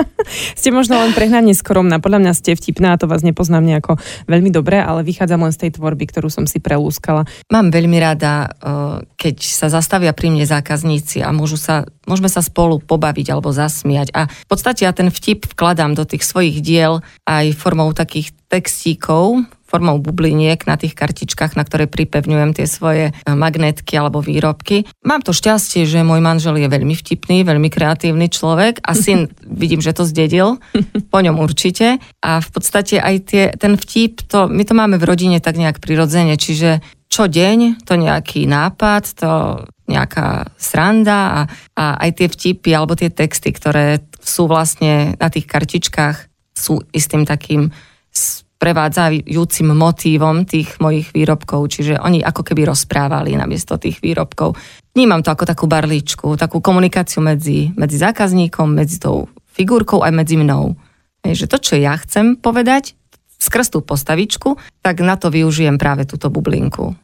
ste 0.59 0.71
možno 0.71 0.97
len 1.03 1.13
prehnane 1.13 1.53
skromná. 1.53 1.99
Podľa 1.99 2.23
mňa 2.23 2.33
ste 2.33 2.55
vtipná 2.55 2.95
a 2.95 3.01
to 3.01 3.11
vás 3.11 3.27
nepoznám 3.27 3.67
nejako 3.67 3.99
veľmi 4.31 4.55
dobre, 4.55 4.79
ale 4.79 5.03
vychádzam 5.03 5.43
len 5.45 5.53
z 5.53 5.67
tej 5.67 5.71
tvorby, 5.77 6.07
ktorú 6.09 6.31
som 6.31 6.47
si 6.47 6.63
prelúskala. 6.63 7.27
Mám 7.51 7.75
veľmi 7.75 7.99
rada, 7.99 8.55
keď 9.19 9.37
sa 9.43 9.67
zastavia 9.67 10.15
pri 10.17 10.31
mne 10.31 10.47
zákazníci 10.47 11.27
a 11.27 11.35
môžu 11.35 11.59
sa, 11.59 11.85
môžeme 12.07 12.31
sa 12.31 12.41
spolu 12.41 12.79
pobaviť 12.83 13.35
alebo 13.35 13.51
zasmiať. 13.51 14.15
A 14.15 14.31
v 14.31 14.47
podstate 14.49 14.87
ja 14.87 14.95
ten 14.95 15.11
vtip 15.11 15.47
vkladám 15.53 15.99
do 15.99 16.07
tých 16.07 16.23
svojich 16.23 16.63
diel 16.63 17.03
aj 17.27 17.53
formou 17.59 17.91
takých 17.93 18.31
textíkov, 18.47 19.43
formou 19.77 20.01
bubliniek 20.01 20.65
na 20.65 20.81
tých 20.81 20.97
kartičkách, 20.97 21.53
na 21.53 21.69
ktoré 21.69 21.85
pripevňujem 21.85 22.57
tie 22.57 22.65
svoje 22.65 23.13
e, 23.13 23.13
magnetky 23.29 23.93
alebo 24.01 24.25
výrobky. 24.25 24.89
Mám 25.05 25.21
to 25.21 25.37
šťastie, 25.37 25.85
že 25.85 26.01
môj 26.01 26.25
manžel 26.25 26.57
je 26.57 26.65
veľmi 26.65 26.97
vtipný, 26.97 27.45
veľmi 27.45 27.69
kreatívny 27.69 28.33
človek 28.33 28.81
a 28.81 28.97
syn 28.97 29.29
vidím, 29.61 29.85
že 29.85 29.93
to 29.93 30.09
zdedil, 30.09 30.57
po 31.13 31.19
ňom 31.21 31.37
určite. 31.37 32.01
A 32.25 32.41
v 32.41 32.49
podstate 32.49 32.97
aj 32.97 33.15
tie, 33.29 33.45
ten 33.53 33.77
vtip, 33.77 34.25
to, 34.25 34.49
my 34.49 34.65
to 34.65 34.73
máme 34.73 34.97
v 34.97 35.05
rodine 35.05 35.45
tak 35.45 35.61
nejak 35.61 35.85
prirodzene, 35.85 36.41
čiže 36.41 36.81
čo 37.13 37.29
deň, 37.29 37.85
to 37.85 38.01
nejaký 38.01 38.49
nápad, 38.49 39.05
to 39.13 39.31
nejaká 39.87 40.51
sranda 40.57 41.21
a, 41.21 41.41
a 41.77 41.85
aj 42.09 42.11
tie 42.17 42.29
vtipy 42.33 42.71
alebo 42.73 42.97
tie 42.97 43.13
texty, 43.13 43.53
ktoré 43.53 44.01
sú 44.25 44.49
vlastne 44.49 45.15
na 45.21 45.29
tých 45.29 45.47
kartičkách, 45.47 46.33
sú 46.57 46.81
istým 46.91 47.29
takým 47.29 47.71
prevádzajúcim 48.57 49.69
motívom 49.77 50.49
tých 50.49 50.81
mojich 50.81 51.13
výrobkov, 51.13 51.69
čiže 51.69 52.01
oni 52.01 52.25
ako 52.25 52.41
keby 52.41 52.69
rozprávali 52.73 53.37
namiesto 53.37 53.77
tých 53.77 54.01
výrobkov. 54.01 54.57
Vnímam 54.97 55.21
to 55.21 55.29
ako 55.29 55.45
takú 55.45 55.69
barličku, 55.69 56.41
takú 56.41 56.65
komunikáciu 56.65 57.21
medzi, 57.21 57.69
medzi 57.77 58.01
zákazníkom, 58.01 58.73
medzi 58.73 58.97
tou 58.97 59.29
figurkou 59.53 60.01
aj 60.01 60.13
medzi 60.13 60.41
mnou. 60.41 60.73
Je, 61.21 61.45
že 61.45 61.51
to, 61.51 61.61
čo 61.61 61.77
ja 61.77 61.97
chcem 62.01 62.41
povedať, 62.41 62.97
skrz 63.37 63.77
tú 63.77 63.85
postavičku, 63.85 64.57
tak 64.81 65.05
na 65.05 65.21
to 65.21 65.29
využijem 65.29 65.77
práve 65.77 66.09
túto 66.09 66.33
bublinku. 66.33 66.97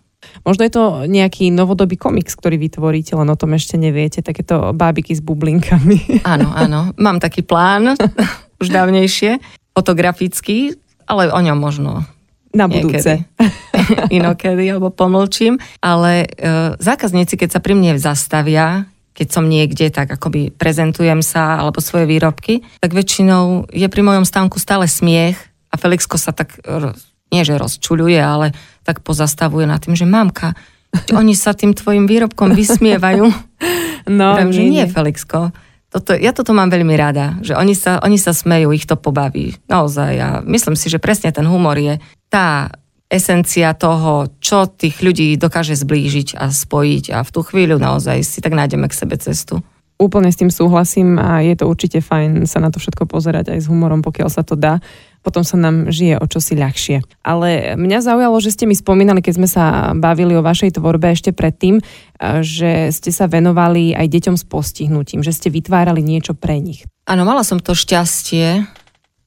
Možno 0.46 0.62
je 0.62 0.72
to 0.72 0.84
nejaký 1.10 1.50
novodobý 1.50 1.98
komiks, 1.98 2.38
ktorý 2.38 2.56
vytvoríte, 2.56 3.18
len 3.18 3.28
o 3.28 3.36
tom 3.36 3.58
ešte 3.58 3.74
neviete, 3.74 4.22
takéto 4.22 4.70
bábiky 4.70 5.12
s 5.12 5.20
bublinkami. 5.20 6.22
Áno, 6.22 6.54
áno, 6.54 6.94
mám 6.96 7.18
taký 7.18 7.42
plán, 7.42 7.98
už 8.62 8.68
dávnejšie, 8.70 9.42
fotografický, 9.74 10.78
ale 11.12 11.28
o 11.28 11.40
ňom 11.44 11.58
možno 11.60 12.08
na 12.56 12.68
budúce. 12.68 13.28
inokedy, 14.16 14.72
alebo 14.72 14.88
pomlčím. 14.88 15.60
Ale 15.84 16.24
e, 16.24 16.26
zákazníci, 16.80 17.36
keď 17.36 17.58
sa 17.58 17.60
pri 17.60 17.76
mne 17.76 18.00
zastavia, 18.00 18.88
keď 19.12 19.28
som 19.28 19.44
niekde, 19.44 19.92
tak 19.92 20.08
akoby 20.08 20.52
prezentujem 20.52 21.20
sa 21.20 21.60
alebo 21.60 21.84
svoje 21.84 22.08
výrobky, 22.08 22.64
tak 22.80 22.96
väčšinou 22.96 23.68
je 23.68 23.84
pri 23.84 24.02
mojom 24.04 24.24
stánku 24.24 24.56
stále 24.56 24.88
smiech 24.88 25.36
a 25.68 25.76
Felixko 25.76 26.16
sa 26.16 26.32
tak, 26.32 26.56
nie 27.28 27.42
že 27.44 27.60
rozčuľuje, 27.60 28.16
ale 28.16 28.56
tak 28.88 29.04
pozastavuje 29.04 29.68
nad 29.68 29.84
tým, 29.84 29.92
že 29.92 30.08
mamka, 30.08 30.56
oni 31.12 31.36
sa 31.36 31.52
tým 31.52 31.76
tvojim 31.76 32.08
výrobkom 32.08 32.56
vysmievajú. 32.56 33.28
No, 34.08 34.34
Viem, 34.34 34.50
nie, 34.50 34.56
že 34.56 34.62
nie, 34.66 34.84
Felixko 34.88 35.52
toto, 35.92 36.16
ja 36.16 36.32
toto 36.32 36.56
mám 36.56 36.72
veľmi 36.72 36.96
rada, 36.96 37.36
že 37.44 37.52
oni 37.52 37.76
sa, 37.76 38.00
oni 38.00 38.16
sa 38.16 38.32
smejú, 38.32 38.72
ich 38.72 38.88
to 38.88 38.96
pobaví. 38.96 39.60
Naozaj, 39.68 40.10
ja 40.16 40.40
myslím 40.40 40.72
si, 40.72 40.88
že 40.88 40.96
presne 40.96 41.28
ten 41.36 41.44
humor 41.44 41.76
je 41.76 42.00
tá 42.32 42.72
esencia 43.12 43.76
toho, 43.76 44.32
čo 44.40 44.64
tých 44.64 45.04
ľudí 45.04 45.36
dokáže 45.36 45.76
zblížiť 45.76 46.40
a 46.40 46.48
spojiť 46.48 47.04
a 47.12 47.18
v 47.20 47.28
tú 47.28 47.44
chvíľu 47.44 47.76
naozaj 47.76 48.24
si 48.24 48.40
tak 48.40 48.56
nájdeme 48.56 48.88
k 48.88 48.96
sebe 48.96 49.20
cestu. 49.20 49.60
Úplne 50.00 50.32
s 50.32 50.40
tým 50.40 50.48
súhlasím 50.48 51.20
a 51.20 51.44
je 51.44 51.52
to 51.60 51.68
určite 51.68 52.00
fajn 52.00 52.48
sa 52.48 52.64
na 52.64 52.72
to 52.72 52.80
všetko 52.80 53.04
pozerať 53.04 53.52
aj 53.52 53.60
s 53.60 53.68
humorom, 53.68 54.00
pokiaľ 54.00 54.32
sa 54.32 54.40
to 54.40 54.56
dá 54.56 54.80
potom 55.22 55.46
sa 55.46 55.54
nám 55.54 55.88
žije 55.88 56.18
o 56.18 56.26
čosi 56.26 56.58
ľahšie. 56.58 57.06
Ale 57.22 57.78
mňa 57.78 57.98
zaujalo, 58.02 58.36
že 58.42 58.52
ste 58.52 58.66
mi 58.66 58.74
spomínali, 58.74 59.22
keď 59.22 59.34
sme 59.38 59.48
sa 59.48 59.94
bavili 59.94 60.34
o 60.34 60.42
vašej 60.42 60.76
tvorbe 60.76 61.14
ešte 61.14 61.30
predtým, 61.30 61.78
že 62.42 62.90
ste 62.90 63.10
sa 63.14 63.30
venovali 63.30 63.94
aj 63.94 64.06
deťom 64.10 64.36
s 64.36 64.44
postihnutím, 64.44 65.22
že 65.22 65.32
ste 65.32 65.48
vytvárali 65.48 66.02
niečo 66.02 66.34
pre 66.34 66.58
nich. 66.58 66.82
Áno, 67.06 67.22
mala 67.22 67.46
som 67.46 67.62
to 67.62 67.74
šťastie, 67.74 68.66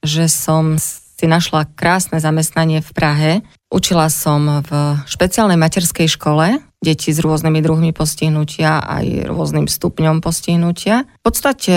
že 0.03 0.25
som 0.27 0.75
si 1.15 1.25
našla 1.31 1.71
krásne 1.79 2.19
zamestnanie 2.19 2.83
v 2.83 2.91
Prahe. 2.91 3.31
Učila 3.71 4.11
som 4.11 4.61
v 4.67 4.71
špeciálnej 5.07 5.55
materskej 5.55 6.11
škole 6.11 6.59
deti 6.83 7.09
s 7.09 7.23
rôznymi 7.23 7.59
druhmi 7.65 7.91
postihnutia 7.95 8.83
aj 8.83 9.31
rôznym 9.31 9.65
stupňom 9.65 10.21
postihnutia. 10.21 11.07
V 11.19 11.23
podstate 11.23 11.75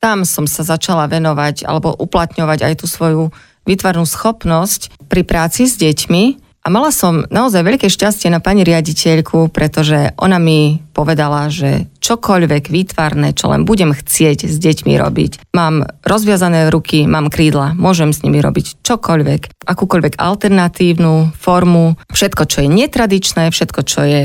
tam 0.00 0.28
som 0.28 0.44
sa 0.44 0.62
začala 0.62 1.08
venovať 1.08 1.66
alebo 1.66 1.94
uplatňovať 1.94 2.60
aj 2.62 2.74
tú 2.80 2.86
svoju 2.86 3.22
výtvarnú 3.66 4.06
schopnosť 4.06 5.10
pri 5.10 5.26
práci 5.26 5.66
s 5.66 5.74
deťmi. 5.76 6.46
A 6.66 6.70
mala 6.70 6.90
som 6.90 7.22
naozaj 7.30 7.62
veľké 7.62 7.86
šťastie 7.86 8.26
na 8.26 8.42
pani 8.42 8.66
riaditeľku, 8.66 9.54
pretože 9.54 10.10
ona 10.18 10.42
mi 10.42 10.82
povedala, 10.90 11.46
že 11.46 11.86
čokoľvek 12.02 12.74
výtvarné, 12.74 13.38
čo 13.38 13.54
len 13.54 13.62
budem 13.62 13.94
chcieť 13.94 14.50
s 14.50 14.58
deťmi 14.58 14.98
robiť. 14.98 15.54
Mám 15.54 15.86
rozviazané 16.02 16.66
ruky, 16.74 17.06
mám 17.06 17.30
krídla, 17.30 17.78
môžem 17.78 18.10
s 18.10 18.26
nimi 18.26 18.42
robiť 18.42 18.82
čokoľvek, 18.82 19.62
akúkoľvek 19.62 20.18
alternatívnu 20.18 21.38
formu, 21.38 21.94
všetko, 22.10 22.42
čo 22.50 22.58
je 22.66 22.68
netradičné, 22.74 23.54
všetko, 23.54 23.80
čo 23.86 24.00
je 24.02 24.22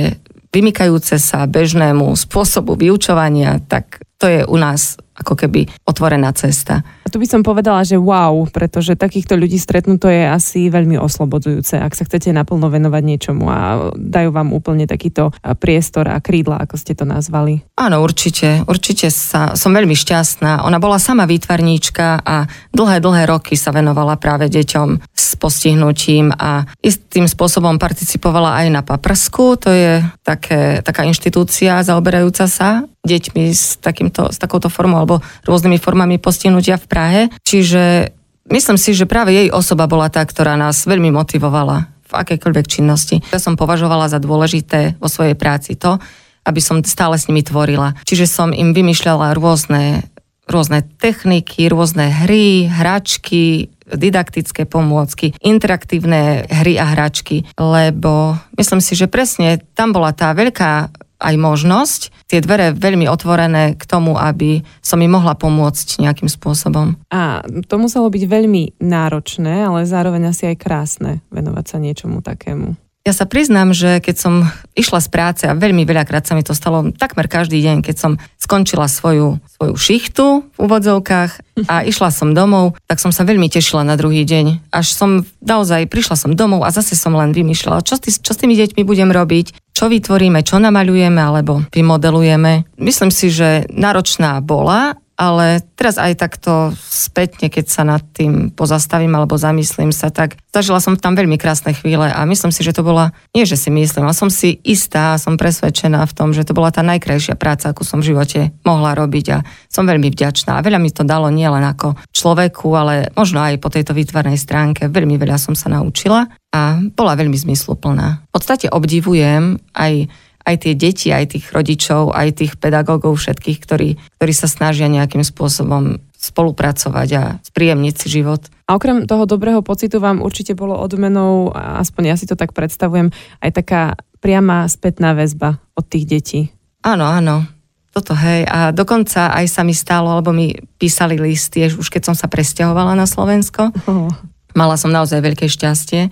vymykajúce 0.50 1.22
sa 1.22 1.46
bežnému 1.46 2.10
spôsobu 2.18 2.74
vyučovania, 2.74 3.62
tak 3.70 4.02
to 4.18 4.26
je 4.26 4.42
u 4.50 4.58
nás 4.58 4.98
ako 5.22 5.38
keby 5.38 5.70
otvorená 5.86 6.34
cesta. 6.34 6.82
Tu 7.10 7.18
by 7.18 7.28
som 7.28 7.42
povedala, 7.42 7.82
že 7.82 7.98
wow, 7.98 8.46
pretože 8.48 8.94
takýchto 8.94 9.34
ľudí 9.36 9.58
stretnúť 9.58 9.98
to 9.98 10.10
je 10.14 10.24
asi 10.30 10.60
veľmi 10.70 10.96
oslobodzujúce, 11.02 11.82
ak 11.82 11.98
sa 11.98 12.06
chcete 12.06 12.30
naplno 12.30 12.70
venovať 12.70 13.04
niečomu 13.04 13.50
a 13.50 13.90
dajú 13.98 14.30
vám 14.30 14.54
úplne 14.54 14.86
takýto 14.86 15.34
priestor 15.60 16.08
a 16.08 16.22
krídla, 16.22 16.62
ako 16.62 16.76
ste 16.78 16.94
to 16.94 17.04
nazvali. 17.04 17.66
Áno, 17.76 18.06
určite. 18.06 18.64
Určite 18.70 19.10
sa, 19.10 19.58
som 19.58 19.74
veľmi 19.74 19.98
šťastná. 19.98 20.64
Ona 20.64 20.78
bola 20.78 21.02
sama 21.02 21.26
výtvarníčka 21.26 22.22
a 22.22 22.46
dlhé, 22.72 23.02
dlhé 23.02 23.24
roky 23.28 23.58
sa 23.58 23.74
venovala 23.74 24.16
práve 24.22 24.48
deťom 24.48 25.02
s 25.12 25.36
postihnutím 25.36 26.32
a 26.38 26.70
istým 26.86 27.26
spôsobom 27.26 27.82
participovala 27.82 28.62
aj 28.62 28.68
na 28.70 28.82
Paprsku, 28.86 29.58
to 29.58 29.74
je 29.74 30.06
také, 30.22 30.86
taká 30.86 31.04
inštitúcia 31.08 31.82
zaoberajúca 31.82 32.46
sa 32.46 32.86
deťmi 33.02 33.50
s, 33.50 33.82
takýmto, 33.82 34.30
s 34.30 34.38
takouto 34.38 34.70
formou 34.70 35.02
alebo 35.02 35.26
rôznymi 35.50 35.82
formami 35.82 36.22
postihnutia 36.22 36.78
v 36.78 36.86
Prahe. 36.92 37.32
Čiže 37.48 38.12
myslím 38.52 38.76
si, 38.76 38.92
že 38.92 39.08
práve 39.08 39.32
jej 39.32 39.48
osoba 39.48 39.88
bola 39.88 40.12
tá, 40.12 40.20
ktorá 40.28 40.60
nás 40.60 40.84
veľmi 40.84 41.08
motivovala 41.16 41.88
v 41.88 42.14
akejkoľvek 42.20 42.66
činnosti. 42.68 43.24
Ja 43.32 43.40
som 43.40 43.56
považovala 43.56 44.12
za 44.12 44.20
dôležité 44.20 45.00
vo 45.00 45.08
svojej 45.08 45.40
práci 45.40 45.80
to, 45.80 45.96
aby 46.44 46.60
som 46.60 46.84
stále 46.84 47.16
s 47.16 47.32
nimi 47.32 47.48
tvorila. 47.48 47.96
Čiže 48.04 48.28
som 48.28 48.52
im 48.52 48.76
vymýšľala 48.76 49.32
rôzne, 49.40 50.04
rôzne 50.52 50.84
techniky, 51.00 51.72
rôzne 51.72 52.12
hry, 52.12 52.68
hračky, 52.68 53.72
didaktické 53.92 54.68
pomôcky, 54.68 55.36
interaktívne 55.44 56.48
hry 56.48 56.80
a 56.80 56.86
hračky, 56.96 57.44
lebo 57.60 58.36
myslím 58.56 58.80
si, 58.80 58.96
že 58.96 59.12
presne 59.12 59.60
tam 59.76 59.92
bola 59.92 60.16
tá 60.16 60.32
veľká 60.32 60.92
aj 61.22 61.36
možnosť, 61.38 62.02
tie 62.26 62.42
dvere 62.42 62.74
veľmi 62.74 63.06
otvorené 63.06 63.78
k 63.78 63.84
tomu, 63.86 64.18
aby 64.18 64.66
som 64.82 64.98
im 65.00 65.14
mohla 65.14 65.38
pomôcť 65.38 66.02
nejakým 66.02 66.28
spôsobom. 66.28 66.98
A 67.14 67.46
to 67.70 67.76
muselo 67.78 68.10
byť 68.10 68.24
veľmi 68.26 68.82
náročné, 68.82 69.70
ale 69.70 69.86
zároveň 69.86 70.34
asi 70.34 70.50
aj 70.52 70.58
krásne 70.58 71.12
venovať 71.30 71.66
sa 71.70 71.78
niečomu 71.78 72.26
takému. 72.26 72.74
Ja 73.02 73.18
sa 73.18 73.26
priznám, 73.26 73.74
že 73.74 73.98
keď 73.98 74.16
som 74.16 74.34
išla 74.78 75.02
z 75.02 75.10
práce 75.10 75.44
a 75.50 75.58
veľmi 75.58 75.90
veľakrát 75.90 76.22
sa 76.22 76.38
mi 76.38 76.46
to 76.46 76.54
stalo 76.54 76.94
takmer 76.94 77.26
každý 77.26 77.58
deň, 77.58 77.82
keď 77.82 77.96
som 77.98 78.12
skončila 78.38 78.86
svoju, 78.86 79.42
svoju 79.58 79.74
šichtu 79.74 80.46
v 80.46 80.58
úvodzovkách 80.62 81.66
a 81.66 81.82
išla 81.82 82.14
som 82.14 82.38
domov, 82.38 82.78
tak 82.86 83.02
som 83.02 83.10
sa 83.10 83.26
veľmi 83.26 83.50
tešila 83.50 83.82
na 83.82 83.98
druhý 83.98 84.22
deň. 84.22 84.70
Až 84.70 84.94
som 84.94 85.26
naozaj 85.42 85.90
prišla 85.90 86.14
som 86.14 86.38
domov 86.38 86.62
a 86.62 86.70
zase 86.70 86.94
som 86.94 87.18
len 87.18 87.34
vymýšľala, 87.34 87.82
čo, 87.82 87.98
s, 87.98 88.22
čo 88.22 88.38
s 88.38 88.42
tými 88.42 88.54
deťmi 88.54 88.86
budem 88.86 89.10
robiť, 89.10 89.74
čo 89.74 89.90
vytvoríme, 89.90 90.46
čo 90.46 90.62
namaľujeme 90.62 91.18
alebo 91.18 91.66
vymodelujeme. 91.74 92.70
Myslím 92.78 93.10
si, 93.10 93.34
že 93.34 93.66
náročná 93.74 94.46
bola, 94.46 94.94
ale 95.22 95.62
teraz 95.78 96.02
aj 96.02 96.18
takto 96.18 96.74
spätne, 96.82 97.54
keď 97.54 97.66
sa 97.70 97.86
nad 97.86 98.02
tým 98.02 98.50
pozastavím 98.50 99.14
alebo 99.14 99.38
zamyslím 99.38 99.94
sa, 99.94 100.10
tak 100.10 100.42
zažila 100.50 100.82
som 100.82 100.98
tam 100.98 101.14
veľmi 101.14 101.38
krásne 101.38 101.78
chvíle 101.78 102.10
a 102.10 102.26
myslím 102.26 102.50
si, 102.50 102.66
že 102.66 102.74
to 102.74 102.82
bola, 102.82 103.14
nie 103.38 103.46
že 103.46 103.54
si 103.54 103.70
myslím, 103.70 104.10
ale 104.10 104.18
som 104.18 104.34
si 104.34 104.58
istá, 104.66 105.22
som 105.22 105.38
presvedčená 105.38 106.02
v 106.10 106.16
tom, 106.18 106.34
že 106.34 106.42
to 106.42 106.58
bola 106.58 106.74
tá 106.74 106.82
najkrajšia 106.82 107.38
práca, 107.38 107.70
akú 107.70 107.86
som 107.86 108.02
v 108.02 108.18
živote 108.18 108.50
mohla 108.66 108.98
robiť 108.98 109.26
a 109.30 109.38
som 109.70 109.86
veľmi 109.86 110.10
vďačná. 110.10 110.58
A 110.58 110.66
veľa 110.66 110.82
mi 110.82 110.90
to 110.90 111.06
dalo 111.06 111.30
nielen 111.30 111.62
ako 111.62 112.02
človeku, 112.10 112.74
ale 112.74 113.14
možno 113.14 113.46
aj 113.46 113.62
po 113.62 113.70
tejto 113.70 113.94
výtvarnej 113.94 114.42
stránke. 114.42 114.90
Veľmi 114.90 115.22
veľa 115.22 115.38
som 115.38 115.54
sa 115.54 115.70
naučila 115.70 116.26
a 116.50 116.82
bola 116.98 117.14
veľmi 117.14 117.38
zmysluplná. 117.38 118.26
V 118.26 118.32
podstate 118.34 118.74
obdivujem 118.74 119.62
aj 119.78 120.10
aj 120.46 120.56
tie 120.68 120.74
deti, 120.74 121.10
aj 121.14 121.38
tých 121.38 121.46
rodičov, 121.54 122.12
aj 122.14 122.42
tých 122.42 122.54
pedagógov 122.58 123.18
všetkých, 123.18 123.58
ktorí, 123.62 123.90
ktorí 124.18 124.34
sa 124.34 124.48
snažia 124.50 124.92
nejakým 124.92 125.22
spôsobom 125.22 126.02
spolupracovať 126.22 127.10
a 127.18 127.24
spríjemniť 127.42 127.96
si 127.98 128.08
život. 128.22 128.46
A 128.70 128.78
okrem 128.78 129.10
toho 129.10 129.26
dobrého 129.26 129.66
pocitu 129.66 129.98
vám 129.98 130.22
určite 130.22 130.54
bolo 130.54 130.78
odmenou, 130.78 131.50
aspoň 131.54 132.04
ja 132.14 132.16
si 132.16 132.30
to 132.30 132.38
tak 132.38 132.54
predstavujem, 132.54 133.10
aj 133.42 133.52
taká 133.58 133.82
priama 134.22 134.70
spätná 134.70 135.18
väzba 135.18 135.58
od 135.74 135.86
tých 135.90 136.06
detí. 136.06 136.42
Áno, 136.86 137.10
áno. 137.10 137.50
Toto 137.92 138.16
hej. 138.16 138.48
A 138.48 138.72
dokonca 138.72 139.36
aj 139.36 139.46
sa 139.52 139.68
mi 139.68 139.76
stalo, 139.76 140.14
alebo 140.14 140.32
mi 140.32 140.56
písali 140.80 141.20
listy, 141.20 141.68
už 141.68 141.92
keď 141.92 142.14
som 142.14 142.16
sa 142.16 142.32
presťahovala 142.32 142.96
na 142.96 143.04
Slovensko. 143.04 143.74
Oh. 143.90 144.08
Mala 144.56 144.80
som 144.80 144.94
naozaj 144.94 145.20
veľké 145.20 145.52
šťastie. 145.52 146.08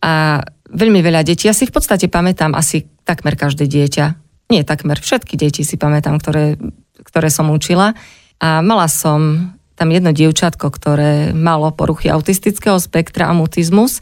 A 0.00 0.40
veľmi 0.68 1.00
veľa 1.00 1.24
detí, 1.24 1.48
ja 1.48 1.54
si 1.56 1.68
v 1.68 1.74
podstate 1.74 2.06
pamätám 2.08 2.52
asi 2.52 2.86
takmer 3.04 3.34
každé 3.34 3.68
dieťa. 3.68 4.06
Nie 4.48 4.64
takmer, 4.64 4.96
všetky 4.96 5.36
deti 5.36 5.60
si 5.64 5.76
pamätám, 5.76 6.16
ktoré, 6.20 6.56
ktoré 7.04 7.28
som 7.28 7.52
učila. 7.52 7.92
A 8.40 8.64
mala 8.64 8.88
som 8.88 9.52
tam 9.76 9.88
jedno 9.92 10.10
dievčatko, 10.10 10.72
ktoré 10.72 11.30
malo 11.36 11.70
poruchy 11.70 12.10
autistického 12.10 12.80
spektra 12.82 13.30
a 13.30 13.36
mutizmus. 13.36 14.00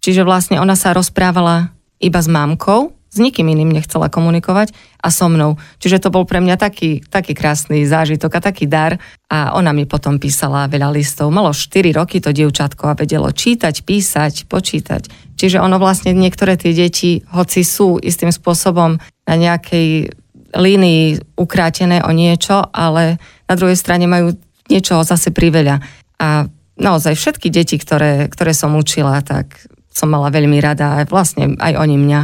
Čiže 0.00 0.24
vlastne 0.24 0.56
ona 0.62 0.78
sa 0.78 0.96
rozprávala 0.96 1.76
iba 2.00 2.20
s 2.22 2.28
mámkou, 2.30 2.96
s 3.10 3.18
nikým 3.18 3.50
iným 3.50 3.74
nechcela 3.74 4.06
komunikovať 4.06 4.70
a 5.02 5.10
so 5.10 5.26
mnou. 5.26 5.58
Čiže 5.82 6.06
to 6.06 6.14
bol 6.14 6.22
pre 6.22 6.38
mňa 6.38 6.54
taký, 6.54 7.02
taký 7.02 7.34
krásny 7.34 7.82
zážitok 7.82 8.38
a 8.38 8.40
taký 8.40 8.70
dar. 8.70 9.02
A 9.26 9.58
ona 9.58 9.74
mi 9.74 9.82
potom 9.84 10.22
písala 10.22 10.70
veľa 10.70 10.94
listov. 10.94 11.34
Malo 11.34 11.50
4 11.50 11.90
roky 11.90 12.22
to 12.22 12.30
dievčatko 12.30 12.94
a 12.94 12.98
vedelo 12.98 13.34
čítať, 13.34 13.82
písať, 13.82 14.46
počítať. 14.46 15.34
Čiže 15.34 15.58
ono 15.58 15.82
vlastne 15.82 16.14
niektoré 16.14 16.54
tie 16.54 16.70
deti, 16.70 17.26
hoci 17.34 17.66
sú 17.66 17.98
istým 17.98 18.30
spôsobom 18.30 19.02
na 19.26 19.34
nejakej 19.34 20.14
línii 20.54 21.34
ukrátené 21.38 22.02
o 22.02 22.10
niečo, 22.10 22.62
ale 22.74 23.18
na 23.46 23.54
druhej 23.54 23.78
strane 23.78 24.06
majú 24.06 24.34
niečo 24.70 25.02
zase 25.02 25.34
priveľa. 25.34 25.82
A 26.22 26.46
naozaj 26.78 27.14
všetky 27.14 27.50
deti, 27.50 27.78
ktoré, 27.78 28.30
ktoré 28.30 28.54
som 28.54 28.74
učila, 28.74 29.22
tak 29.22 29.58
som 29.90 30.08
mala 30.10 30.30
veľmi 30.30 30.58
rada 30.62 30.96
a 30.96 31.06
vlastne 31.06 31.58
aj 31.58 31.74
oni 31.76 31.96
mňa. 31.98 32.20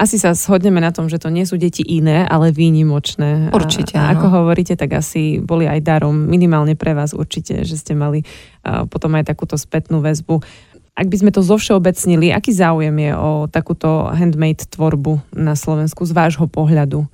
Asi 0.00 0.16
sa 0.16 0.32
shodneme 0.32 0.80
na 0.80 0.90
tom, 0.90 1.06
že 1.06 1.20
to 1.20 1.28
nie 1.28 1.44
sú 1.44 1.60
deti 1.60 1.84
iné, 1.84 2.24
ale 2.26 2.50
výnimočné. 2.50 3.52
Určite, 3.52 4.00
a, 4.00 4.08
a 4.08 4.18
ako 4.18 4.26
hovoríte, 4.42 4.74
tak 4.74 4.98
asi 4.98 5.38
boli 5.38 5.68
aj 5.68 5.84
darom, 5.84 6.16
minimálne 6.16 6.74
pre 6.74 6.96
vás 6.96 7.12
určite, 7.12 7.62
že 7.62 7.76
ste 7.76 7.92
mali 7.92 8.24
a 8.64 8.88
potom 8.88 9.12
aj 9.14 9.28
takúto 9.28 9.54
spätnú 9.54 10.00
väzbu. 10.00 10.42
Ak 10.92 11.06
by 11.08 11.16
sme 11.16 11.30
to 11.32 11.44
zovšeobecnili, 11.44 12.32
aký 12.32 12.52
záujem 12.52 12.92
je 12.92 13.12
o 13.16 13.30
takúto 13.48 14.12
handmade 14.12 14.68
tvorbu 14.68 15.24
na 15.32 15.56
Slovensku 15.56 16.04
z 16.04 16.12
vášho 16.12 16.48
pohľadu? 16.48 17.08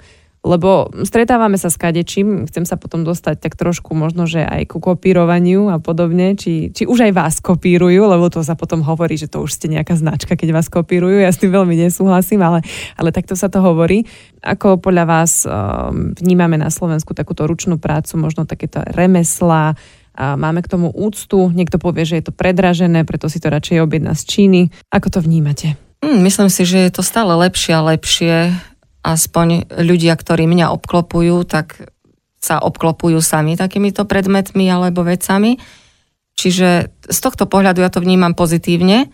Lebo 0.47 0.89
stretávame 1.03 1.59
sa 1.59 1.67
s 1.69 1.77
kadečím, 1.77 2.47
chcem 2.47 2.63
sa 2.63 2.79
potom 2.79 3.03
dostať 3.03 3.43
tak 3.43 3.59
trošku 3.59 3.93
možno, 3.93 4.25
že 4.31 4.47
aj 4.47 4.71
ku 4.71 4.79
kopírovaniu 4.79 5.69
a 5.69 5.83
podobne, 5.83 6.39
či, 6.39 6.71
či 6.71 6.87
už 6.87 7.11
aj 7.11 7.13
vás 7.13 7.35
kopírujú, 7.43 8.07
lebo 8.07 8.31
to 8.31 8.41
sa 8.47 8.55
potom 8.55 8.87
hovorí, 8.87 9.19
že 9.19 9.27
to 9.27 9.43
už 9.43 9.59
ste 9.59 9.67
nejaká 9.67 9.99
značka, 9.99 10.39
keď 10.39 10.55
vás 10.55 10.71
kopírujú, 10.71 11.19
ja 11.19 11.31
s 11.35 11.43
tým 11.43 11.51
veľmi 11.51 11.75
nesúhlasím, 11.75 12.41
ale, 12.47 12.63
ale 12.95 13.11
takto 13.11 13.35
sa 13.35 13.51
to 13.51 13.59
hovorí. 13.59 14.07
Ako 14.41 14.79
podľa 14.79 15.05
vás 15.05 15.43
um, 15.43 16.15
vnímame 16.15 16.55
na 16.55 16.71
Slovensku 16.71 17.13
takúto 17.19 17.43
ručnú 17.51 17.83
prácu, 17.83 18.15
možno 18.17 18.47
takéto 18.47 18.81
remesla, 18.87 19.75
a 20.19 20.35
máme 20.35 20.67
k 20.67 20.71
tomu 20.75 20.91
úctu, 20.91 21.47
niekto 21.55 21.79
povie, 21.79 22.03
že 22.03 22.19
je 22.19 22.25
to 22.27 22.35
predražené, 22.35 23.07
preto 23.07 23.31
si 23.31 23.39
to 23.39 23.55
radšej 23.55 23.87
objedná 23.87 24.19
z 24.19 24.27
Číny. 24.27 24.61
Ako 24.91 25.15
to 25.15 25.23
vnímate? 25.23 25.79
Mm, 26.03 26.27
myslím 26.27 26.51
si, 26.51 26.67
že 26.67 26.91
je 26.91 26.91
to 26.91 27.07
stále 27.07 27.31
lepšie 27.39 27.79
a 27.79 27.87
lepšie 27.95 28.51
aspoň 29.09 29.73
ľudia, 29.73 30.13
ktorí 30.13 30.45
mňa 30.45 30.69
obklopujú, 30.77 31.49
tak 31.49 31.89
sa 32.39 32.61
obklopujú 32.61 33.19
sami 33.19 33.57
takýmito 33.59 34.05
predmetmi 34.05 34.69
alebo 34.69 35.03
vecami. 35.03 35.59
Čiže 36.39 36.93
z 37.09 37.19
tohto 37.19 37.51
pohľadu 37.51 37.83
ja 37.83 37.91
to 37.91 37.99
vnímam 37.99 38.37
pozitívne, 38.37 39.11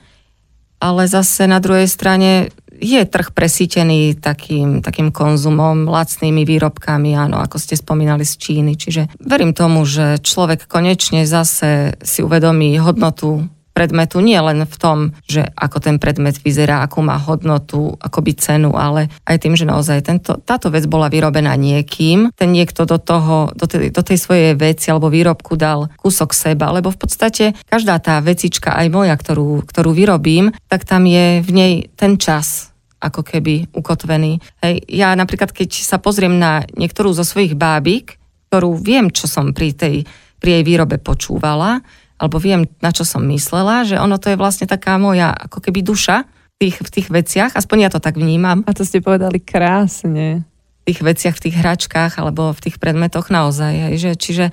ale 0.76 1.08
zase 1.08 1.48
na 1.48 1.56
druhej 1.56 1.88
strane 1.88 2.52
je 2.74 3.00
trh 3.06 3.32
presítený 3.32 4.18
takým, 4.18 4.82
takým 4.84 5.14
konzumom, 5.14 5.88
lacnými 5.88 6.44
výrobkami, 6.44 7.14
áno, 7.16 7.40
ako 7.40 7.56
ste 7.56 7.78
spomínali 7.78 8.26
z 8.26 8.34
Číny. 8.36 8.76
Čiže 8.76 9.14
verím 9.22 9.56
tomu, 9.56 9.86
že 9.88 10.20
človek 10.20 10.66
konečne 10.68 11.24
zase 11.24 11.96
si 12.02 12.20
uvedomí 12.20 12.76
hodnotu 12.82 13.46
predmetu 13.74 14.22
nie 14.22 14.38
len 14.38 14.62
v 14.64 14.76
tom, 14.78 14.98
že 15.26 15.50
ako 15.58 15.82
ten 15.82 15.96
predmet 15.98 16.38
vyzerá, 16.38 16.80
akú 16.86 17.02
má 17.02 17.18
hodnotu, 17.18 17.98
by 17.98 18.32
cenu, 18.38 18.72
ale 18.72 19.12
aj 19.28 19.36
tým, 19.42 19.58
že 19.58 19.68
naozaj 19.68 20.06
tento, 20.06 20.40
táto 20.40 20.72
vec 20.72 20.86
bola 20.88 21.12
vyrobená 21.12 21.52
niekým, 21.58 22.32
ten 22.32 22.54
niekto 22.54 22.88
do, 22.88 22.96
toho, 22.96 23.52
do, 23.52 23.68
tej, 23.68 23.92
do 23.92 24.00
tej 24.00 24.16
svojej 24.16 24.56
veci 24.56 24.88
alebo 24.88 25.12
výrobku 25.12 25.58
dal 25.60 25.92
kúsok 26.00 26.32
seba, 26.32 26.72
lebo 26.72 26.88
v 26.88 26.98
podstate 27.04 27.52
každá 27.68 28.00
tá 28.00 28.22
vecička, 28.24 28.72
aj 28.72 28.88
moja, 28.88 29.12
ktorú, 29.12 29.66
ktorú 29.66 29.92
vyrobím, 29.92 30.54
tak 30.70 30.88
tam 30.88 31.04
je 31.04 31.44
v 31.44 31.50
nej 31.52 31.72
ten 31.98 32.16
čas, 32.16 32.72
ako 33.02 33.20
keby 33.20 33.74
ukotvený. 33.76 34.40
Hej, 34.64 34.88
ja 34.88 35.12
napríklad, 35.12 35.52
keď 35.52 35.84
sa 35.84 36.00
pozriem 36.00 36.40
na 36.40 36.64
niektorú 36.78 37.12
zo 37.12 37.26
svojich 37.26 37.52
bábik, 37.58 38.16
ktorú 38.48 38.78
viem, 38.78 39.10
čo 39.10 39.26
som 39.28 39.52
pri 39.52 39.74
tej 39.74 39.96
pri 40.44 40.60
jej 40.60 40.64
výrobe 40.68 41.00
počúvala, 41.00 41.80
alebo 42.18 42.38
viem, 42.38 42.70
na 42.78 42.94
čo 42.94 43.02
som 43.02 43.26
myslela, 43.26 43.82
že 43.82 43.98
ono 43.98 44.16
to 44.22 44.30
je 44.30 44.38
vlastne 44.38 44.70
taká 44.70 44.96
moja 44.96 45.34
ako 45.34 45.58
keby 45.58 45.82
duša 45.82 46.22
v 46.24 46.56
tých, 46.62 46.76
v 46.78 46.90
tých 46.90 47.08
veciach, 47.10 47.50
aspoň 47.58 47.78
ja 47.82 47.90
to 47.90 47.98
tak 47.98 48.14
vnímam. 48.14 48.62
A 48.64 48.70
to 48.70 48.86
ste 48.86 49.02
povedali 49.02 49.42
krásne. 49.42 50.46
V 50.86 50.94
tých 50.94 51.00
veciach, 51.02 51.34
v 51.34 51.44
tých 51.50 51.56
hračkách 51.58 52.22
alebo 52.22 52.54
v 52.54 52.62
tých 52.62 52.76
predmetoch 52.78 53.34
naozaj. 53.34 53.90
Hej, 53.90 53.94
že, 53.98 54.10
čiže, 54.14 54.46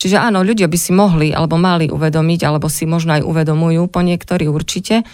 čiže 0.00 0.16
áno, 0.18 0.42
ľudia 0.42 0.66
by 0.66 0.78
si 0.80 0.90
mohli 0.90 1.30
alebo 1.30 1.54
mali 1.54 1.86
uvedomiť, 1.92 2.40
alebo 2.42 2.66
si 2.66 2.88
možno 2.88 3.14
aj 3.14 3.22
uvedomujú, 3.22 3.86
po 3.86 4.02
niektorí 4.02 4.50
určite, 4.50 5.06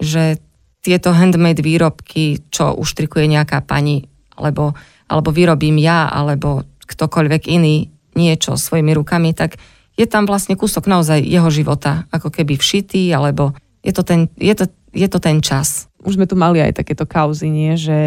že 0.00 0.40
tieto 0.82 1.14
handmade 1.14 1.62
výrobky, 1.62 2.48
čo 2.50 2.74
uštrikuje 2.74 3.28
nejaká 3.28 3.62
pani, 3.62 4.08
alebo, 4.34 4.74
alebo 5.06 5.30
vyrobím 5.30 5.78
ja, 5.78 6.10
alebo 6.10 6.66
ktokoľvek 6.88 7.42
iný 7.52 7.92
niečo 8.18 8.58
svojimi 8.58 8.92
rukami, 8.96 9.32
tak 9.32 9.56
je 9.96 10.06
tam 10.08 10.24
vlastne 10.24 10.56
kúsok 10.56 10.88
naozaj 10.88 11.20
jeho 11.20 11.48
života, 11.52 12.08
ako 12.08 12.32
keby 12.32 12.56
všitý, 12.56 13.12
alebo 13.12 13.52
je 13.84 13.92
to 13.92 14.02
ten, 14.06 14.32
je 14.40 14.54
to, 14.56 14.64
je 14.94 15.08
to 15.08 15.18
ten 15.20 15.44
čas 15.44 15.91
už 16.02 16.18
sme 16.18 16.26
tu 16.26 16.34
mali 16.34 16.58
aj 16.58 16.82
takéto 16.82 17.06
kauzy, 17.06 17.46
nie? 17.46 17.78
že 17.78 17.98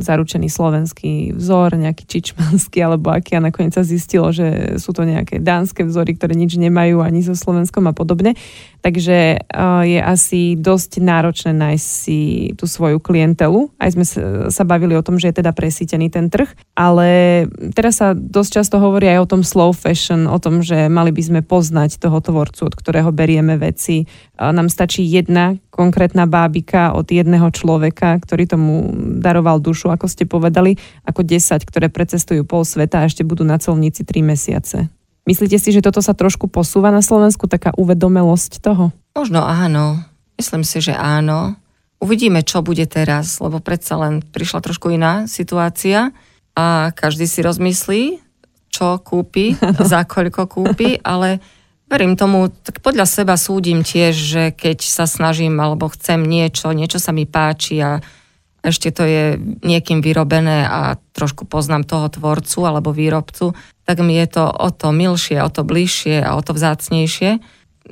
zaručený 0.00 0.52
slovenský 0.52 1.32
vzor, 1.32 1.76
nejaký 1.76 2.04
čičmanský 2.04 2.84
alebo 2.84 3.10
aký 3.12 3.36
a 3.36 3.44
nakoniec 3.44 3.72
sa 3.72 3.84
zistilo, 3.84 4.28
že 4.28 4.76
sú 4.76 4.92
to 4.92 5.08
nejaké 5.08 5.40
dánske 5.40 5.84
vzory, 5.88 6.16
ktoré 6.16 6.36
nič 6.36 6.60
nemajú 6.60 7.00
ani 7.00 7.24
so 7.24 7.32
Slovenskom 7.32 7.88
a 7.88 7.96
podobne. 7.96 8.36
Takže 8.80 9.44
je 9.84 9.98
asi 10.00 10.56
dosť 10.56 11.04
náročné 11.04 11.52
nájsť 11.52 11.84
si 11.84 12.18
tú 12.56 12.64
svoju 12.64 12.96
klientelu. 12.96 13.68
Aj 13.76 13.92
sme 13.92 14.08
sa 14.48 14.64
bavili 14.64 14.96
o 14.96 15.04
tom, 15.04 15.20
že 15.20 15.28
je 15.28 15.44
teda 15.44 15.52
presítený 15.52 16.08
ten 16.08 16.32
trh, 16.32 16.48
ale 16.72 17.44
teraz 17.76 18.00
sa 18.00 18.16
dosť 18.16 18.50
často 18.60 18.80
hovorí 18.80 19.12
aj 19.12 19.20
o 19.20 19.30
tom 19.36 19.42
slow 19.44 19.76
fashion, 19.76 20.24
o 20.24 20.40
tom, 20.40 20.64
že 20.64 20.88
mali 20.88 21.12
by 21.12 21.22
sme 21.24 21.40
poznať 21.44 22.00
toho 22.00 22.24
tvorcu, 22.24 22.72
od 22.72 22.74
ktorého 22.76 23.12
berieme 23.12 23.60
veci. 23.60 24.08
Nám 24.40 24.72
stačí 24.72 25.04
jedna 25.04 25.60
konkrétna 25.80 26.28
bábika 26.28 26.92
od 26.92 27.08
jedného 27.08 27.48
človeka, 27.48 28.20
ktorý 28.20 28.44
tomu 28.44 28.92
daroval 29.16 29.64
dušu, 29.64 29.88
ako 29.88 30.12
ste 30.12 30.28
povedali, 30.28 30.76
ako 31.08 31.24
10, 31.24 31.64
ktoré 31.64 31.88
precestujú 31.88 32.44
pol 32.44 32.68
sveta 32.68 33.00
a 33.00 33.08
ešte 33.08 33.24
budú 33.24 33.48
na 33.48 33.56
celníci 33.56 34.04
3 34.04 34.20
mesiace. 34.20 34.92
Myslíte 35.24 35.56
si, 35.56 35.72
že 35.72 35.80
toto 35.80 36.04
sa 36.04 36.12
trošku 36.12 36.52
posúva 36.52 36.92
na 36.92 37.00
Slovensku, 37.00 37.48
taká 37.48 37.72
uvedomelosť 37.80 38.60
toho? 38.60 38.92
Možno 39.16 39.40
áno. 39.40 40.04
Myslím 40.36 40.68
si, 40.68 40.84
že 40.84 40.92
áno. 40.92 41.56
Uvidíme, 41.96 42.44
čo 42.44 42.60
bude 42.60 42.84
teraz, 42.84 43.40
lebo 43.40 43.60
predsa 43.60 43.96
len 43.96 44.20
prišla 44.20 44.60
trošku 44.60 44.92
iná 44.92 45.24
situácia 45.28 46.12
a 46.56 46.92
každý 46.92 47.24
si 47.24 47.40
rozmyslí, 47.40 48.02
čo 48.68 49.00
kúpi, 49.00 49.56
za 49.92 50.04
koľko 50.04 50.44
kúpi, 50.44 51.00
ale 51.00 51.40
Verím 51.90 52.14
tomu, 52.14 52.54
tak 52.62 52.78
podľa 52.86 53.02
seba 53.02 53.34
súdim 53.34 53.82
tiež, 53.82 54.14
že 54.14 54.42
keď 54.54 54.78
sa 54.86 55.10
snažím 55.10 55.58
alebo 55.58 55.90
chcem 55.90 56.22
niečo, 56.22 56.70
niečo 56.70 57.02
sa 57.02 57.10
mi 57.10 57.26
páči 57.26 57.82
a 57.82 57.98
ešte 58.62 58.94
to 58.94 59.02
je 59.02 59.24
niekým 59.66 59.98
vyrobené 59.98 60.70
a 60.70 61.00
trošku 61.16 61.50
poznám 61.50 61.88
toho 61.88 62.06
tvorcu 62.06 62.62
alebo 62.62 62.94
výrobcu, 62.94 63.58
tak 63.82 64.06
mi 64.06 64.14
je 64.22 64.38
to 64.38 64.44
o 64.46 64.70
to 64.70 64.94
milšie, 64.94 65.42
o 65.42 65.50
to 65.50 65.66
bližšie 65.66 66.22
a 66.22 66.38
o 66.38 66.40
to 66.46 66.54
vzácnejšie. 66.54 67.42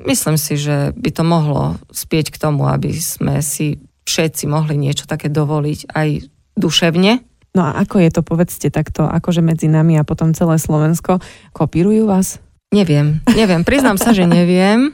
Myslím 0.06 0.36
si, 0.38 0.54
že 0.54 0.94
by 0.94 1.10
to 1.10 1.24
mohlo 1.26 1.74
spieť 1.90 2.30
k 2.30 2.38
tomu, 2.38 2.70
aby 2.70 2.94
sme 2.94 3.42
si 3.42 3.82
všetci 4.06 4.46
mohli 4.46 4.78
niečo 4.78 5.10
také 5.10 5.26
dovoliť 5.26 5.90
aj 5.90 6.08
duševne. 6.54 7.12
No 7.56 7.60
a 7.66 7.82
ako 7.82 7.98
je 7.98 8.10
to, 8.14 8.22
povedzte 8.22 8.68
takto, 8.70 9.08
akože 9.08 9.42
medzi 9.42 9.66
nami 9.66 9.98
a 9.98 10.06
potom 10.06 10.36
celé 10.36 10.60
Slovensko, 10.60 11.18
kopírujú 11.50 12.06
vás? 12.06 12.38
Neviem, 12.68 13.24
neviem, 13.32 13.64
priznám 13.64 13.96
sa, 13.96 14.12
že 14.12 14.28
neviem. 14.28 14.92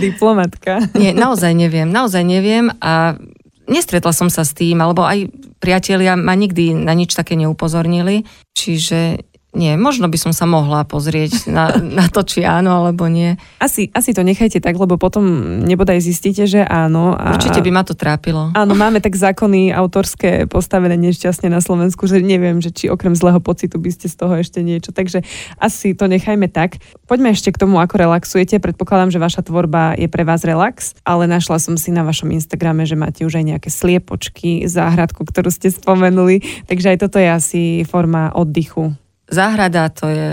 Diplomatka. 0.00 0.80
Nie, 0.96 1.12
naozaj 1.12 1.52
neviem, 1.52 1.92
naozaj 1.92 2.24
neviem 2.24 2.72
a 2.80 3.20
nestretla 3.68 4.16
som 4.16 4.32
sa 4.32 4.48
s 4.48 4.56
tým, 4.56 4.80
alebo 4.80 5.04
aj 5.04 5.28
priatelia 5.60 6.16
ma 6.16 6.32
nikdy 6.32 6.72
na 6.72 6.96
nič 6.96 7.12
také 7.12 7.36
neupozornili, 7.36 8.24
čiže 8.56 9.28
nie, 9.56 9.72
možno 9.80 10.12
by 10.12 10.20
som 10.20 10.32
sa 10.36 10.44
mohla 10.44 10.84
pozrieť 10.84 11.48
na, 11.48 11.72
na 12.04 12.12
to, 12.12 12.20
či 12.20 12.44
áno 12.44 12.84
alebo 12.84 13.08
nie. 13.08 13.40
Asi, 13.56 13.88
asi 13.96 14.12
to 14.12 14.20
nechajte 14.20 14.60
tak, 14.60 14.76
lebo 14.76 15.00
potom 15.00 15.24
nebodaj 15.64 16.04
zistíte, 16.04 16.44
že 16.44 16.60
áno. 16.60 17.16
A, 17.16 17.40
Určite 17.40 17.64
by 17.64 17.70
ma 17.72 17.82
to 17.82 17.96
trápilo. 17.96 18.52
Áno, 18.52 18.76
máme 18.76 19.00
tak 19.00 19.16
zákony 19.16 19.72
autorské 19.72 20.44
postavené 20.44 21.00
nešťastne 21.00 21.48
na 21.48 21.64
Slovensku, 21.64 22.04
že 22.04 22.20
neviem, 22.20 22.60
že 22.60 22.68
či 22.68 22.92
okrem 22.92 23.16
zlého 23.16 23.40
pocitu 23.40 23.80
by 23.80 23.88
ste 23.88 24.12
z 24.12 24.16
toho 24.20 24.36
ešte 24.36 24.60
niečo. 24.60 24.92
Takže 24.92 25.24
asi 25.56 25.96
to 25.96 26.04
nechajme 26.04 26.52
tak. 26.52 26.76
Poďme 27.08 27.32
ešte 27.32 27.48
k 27.48 27.60
tomu, 27.64 27.80
ako 27.80 27.96
relaxujete. 27.96 28.60
Predpokladám, 28.60 29.08
že 29.08 29.22
vaša 29.22 29.40
tvorba 29.40 29.96
je 29.96 30.12
pre 30.12 30.28
vás 30.28 30.44
relax, 30.44 30.92
ale 31.08 31.24
našla 31.24 31.56
som 31.56 31.80
si 31.80 31.88
na 31.88 32.04
vašom 32.04 32.28
Instagrame, 32.28 32.84
že 32.84 33.00
máte 33.00 33.24
už 33.24 33.40
aj 33.40 33.56
nejaké 33.56 33.70
sliepočky, 33.72 34.68
záhradku, 34.68 35.24
ktorú 35.24 35.48
ste 35.48 35.72
spomenuli. 35.72 36.44
Takže 36.68 36.92
aj 36.92 36.98
toto 37.00 37.16
je 37.16 37.28
asi 37.32 37.62
forma 37.88 38.36
oddychu 38.36 38.92
záhrada 39.30 39.90
to 39.90 40.06
je 40.10 40.30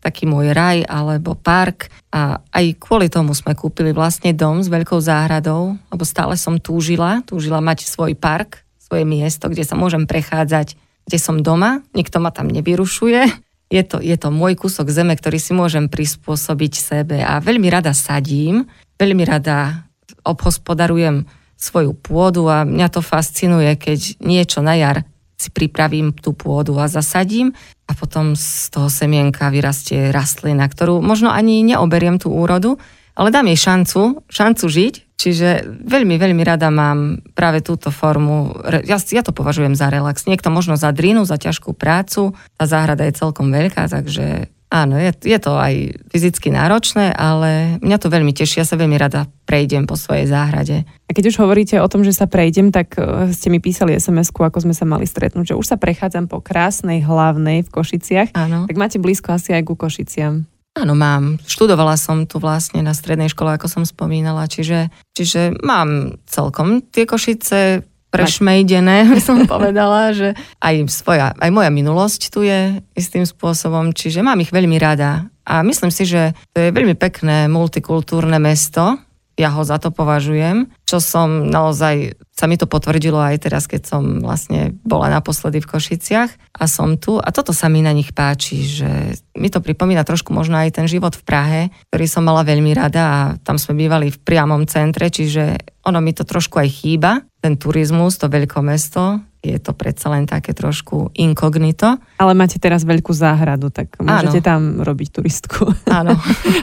taký 0.00 0.24
môj 0.24 0.56
raj 0.56 0.80
alebo 0.88 1.36
park 1.36 1.92
a 2.08 2.40
aj 2.56 2.80
kvôli 2.80 3.12
tomu 3.12 3.36
sme 3.36 3.52
kúpili 3.52 3.92
vlastne 3.92 4.32
dom 4.32 4.64
s 4.64 4.72
veľkou 4.72 4.96
záhradou, 4.96 5.76
lebo 5.92 6.04
stále 6.08 6.34
som 6.40 6.56
túžila, 6.56 7.20
túžila 7.28 7.60
mať 7.60 7.84
svoj 7.84 8.16
park, 8.16 8.64
svoje 8.80 9.04
miesto, 9.04 9.46
kde 9.52 9.62
sa 9.62 9.76
môžem 9.76 10.08
prechádzať, 10.08 10.74
kde 11.04 11.18
som 11.20 11.44
doma, 11.44 11.84
nikto 11.92 12.18
ma 12.18 12.32
tam 12.32 12.48
nevyrušuje. 12.48 13.28
Je 13.70 13.82
to, 13.86 14.02
je 14.02 14.16
to 14.18 14.34
môj 14.34 14.58
kúsok 14.58 14.90
zeme, 14.90 15.14
ktorý 15.14 15.38
si 15.38 15.54
môžem 15.54 15.86
prispôsobiť 15.86 16.72
sebe 16.74 17.22
a 17.22 17.38
veľmi 17.38 17.70
rada 17.70 17.94
sadím, 17.94 18.66
veľmi 18.98 19.22
rada 19.22 19.86
obhospodarujem 20.26 21.28
svoju 21.54 21.94
pôdu 21.94 22.50
a 22.50 22.66
mňa 22.66 22.88
to 22.90 23.04
fascinuje, 23.04 23.70
keď 23.76 24.18
niečo 24.18 24.64
na 24.64 24.74
jar 24.74 25.06
si 25.40 25.48
pripravím 25.48 26.12
tú 26.12 26.36
pôdu 26.36 26.76
a 26.76 26.92
zasadím 26.92 27.56
a 27.88 27.96
potom 27.96 28.36
z 28.36 28.68
toho 28.68 28.92
semienka 28.92 29.48
vyrastie 29.48 30.12
rastlina, 30.12 30.68
ktorú 30.68 31.00
možno 31.00 31.32
ani 31.32 31.64
neoberiem 31.64 32.20
tú 32.20 32.28
úrodu, 32.28 32.76
ale 33.16 33.32
dám 33.32 33.48
jej 33.48 33.58
šancu, 33.58 34.22
šancu 34.28 34.64
žiť, 34.68 34.94
čiže 35.16 35.48
veľmi, 35.88 36.20
veľmi 36.20 36.42
rada 36.44 36.68
mám 36.68 37.24
práve 37.32 37.64
túto 37.64 37.88
formu, 37.88 38.54
ja, 38.84 39.00
ja 39.00 39.22
to 39.24 39.32
považujem 39.32 39.72
za 39.72 39.88
relax, 39.88 40.28
niekto 40.28 40.52
možno 40.52 40.76
za 40.76 40.92
drinu, 40.92 41.24
za 41.24 41.40
ťažkú 41.40 41.72
prácu, 41.72 42.36
tá 42.60 42.64
záhrada 42.68 43.08
je 43.08 43.18
celkom 43.18 43.48
veľká, 43.48 43.88
takže 43.88 44.48
Áno, 44.70 44.94
je, 45.02 45.10
je 45.26 45.38
to 45.42 45.58
aj 45.58 45.98
fyzicky 46.14 46.54
náročné, 46.54 47.10
ale 47.10 47.82
mňa 47.82 47.98
to 47.98 48.06
veľmi 48.06 48.30
teší, 48.30 48.62
ja 48.62 48.66
sa 48.66 48.78
veľmi 48.78 48.94
rada 48.94 49.26
prejdem 49.50 49.82
po 49.90 49.98
svojej 49.98 50.30
záhrade. 50.30 50.86
A 50.86 51.10
keď 51.10 51.34
už 51.34 51.42
hovoríte 51.42 51.74
o 51.82 51.90
tom, 51.90 52.06
že 52.06 52.14
sa 52.14 52.30
prejdem, 52.30 52.70
tak 52.70 52.94
e, 52.94 53.34
ste 53.34 53.50
mi 53.50 53.58
písali 53.58 53.98
sms 53.98 54.30
ako 54.30 54.62
sme 54.62 54.70
sa 54.70 54.86
mali 54.86 55.10
stretnúť, 55.10 55.50
že 55.50 55.58
už 55.58 55.66
sa 55.66 55.74
prechádzam 55.74 56.30
po 56.30 56.38
krásnej 56.38 57.02
hlavnej 57.02 57.66
v 57.66 57.68
Košiciach. 57.74 58.30
Áno. 58.38 58.70
Tak 58.70 58.78
máte 58.78 59.02
blízko 59.02 59.34
asi 59.34 59.50
aj 59.50 59.66
ku 59.66 59.74
Košiciam. 59.74 60.46
Áno, 60.78 60.94
mám. 60.94 61.42
Študovala 61.50 61.98
som 61.98 62.30
tu 62.30 62.38
vlastne 62.38 62.78
na 62.86 62.94
strednej 62.94 63.26
škole, 63.26 63.58
ako 63.58 63.66
som 63.66 63.82
spomínala, 63.82 64.46
čiže, 64.46 64.86
čiže 65.18 65.58
mám 65.66 66.14
celkom 66.30 66.86
tie 66.86 67.10
Košice 67.10 67.82
prešmejdené, 68.14 69.10
by 69.10 69.18
som 69.18 69.42
povedala, 69.50 70.14
že 70.14 70.38
aj, 70.62 70.86
svoja, 70.86 71.34
aj 71.34 71.50
moja 71.50 71.74
minulosť 71.74 72.30
tu 72.30 72.46
je 72.46 72.78
istým 72.94 73.26
spôsobom, 73.26 73.90
čiže 73.90 74.22
mám 74.22 74.38
ich 74.38 74.54
veľmi 74.54 74.78
rada. 74.78 75.26
A 75.42 75.66
myslím 75.66 75.90
si, 75.90 76.06
že 76.06 76.38
to 76.54 76.62
je 76.62 76.70
veľmi 76.70 76.94
pekné 76.94 77.50
multikultúrne 77.50 78.38
mesto, 78.38 78.94
ja 79.40 79.48
ho 79.48 79.64
za 79.64 79.80
to 79.80 79.88
považujem, 79.88 80.68
čo 80.84 81.00
som 81.00 81.48
naozaj, 81.48 82.20
sa 82.36 82.44
mi 82.44 82.60
to 82.60 82.68
potvrdilo 82.68 83.16
aj 83.16 83.48
teraz, 83.48 83.64
keď 83.64 83.88
som 83.88 84.20
vlastne 84.20 84.76
bola 84.84 85.08
naposledy 85.08 85.64
v 85.64 85.70
Košiciach 85.72 86.30
a 86.60 86.64
som 86.68 87.00
tu. 87.00 87.16
A 87.16 87.32
toto 87.32 87.56
sa 87.56 87.72
mi 87.72 87.80
na 87.80 87.96
nich 87.96 88.12
páči, 88.12 88.68
že 88.68 89.16
mi 89.32 89.48
to 89.48 89.64
pripomína 89.64 90.04
trošku 90.04 90.36
možno 90.36 90.60
aj 90.60 90.76
ten 90.76 90.84
život 90.84 91.16
v 91.16 91.24
Prahe, 91.24 91.60
ktorý 91.88 92.04
som 92.04 92.28
mala 92.28 92.44
veľmi 92.44 92.76
rada 92.76 93.02
a 93.02 93.18
tam 93.40 93.56
sme 93.56 93.80
bývali 93.80 94.12
v 94.12 94.20
priamom 94.20 94.68
centre, 94.68 95.08
čiže 95.08 95.56
ono 95.88 96.04
mi 96.04 96.12
to 96.12 96.28
trošku 96.28 96.60
aj 96.60 96.68
chýba, 96.68 97.24
ten 97.40 97.56
turizmus, 97.56 98.20
to 98.20 98.28
mesto, 98.60 99.24
je 99.40 99.56
to 99.56 99.72
predsa 99.72 100.12
len 100.12 100.28
také 100.28 100.52
trošku 100.52 101.16
inkognito. 101.16 101.96
Ale 102.20 102.36
máte 102.36 102.60
teraz 102.60 102.84
veľkú 102.84 103.10
záhradu, 103.16 103.72
tak 103.72 103.96
môžete 103.96 104.44
Áno. 104.44 104.46
tam 104.46 104.60
robiť 104.84 105.08
turistku. 105.16 105.64
Áno. 106.00 106.16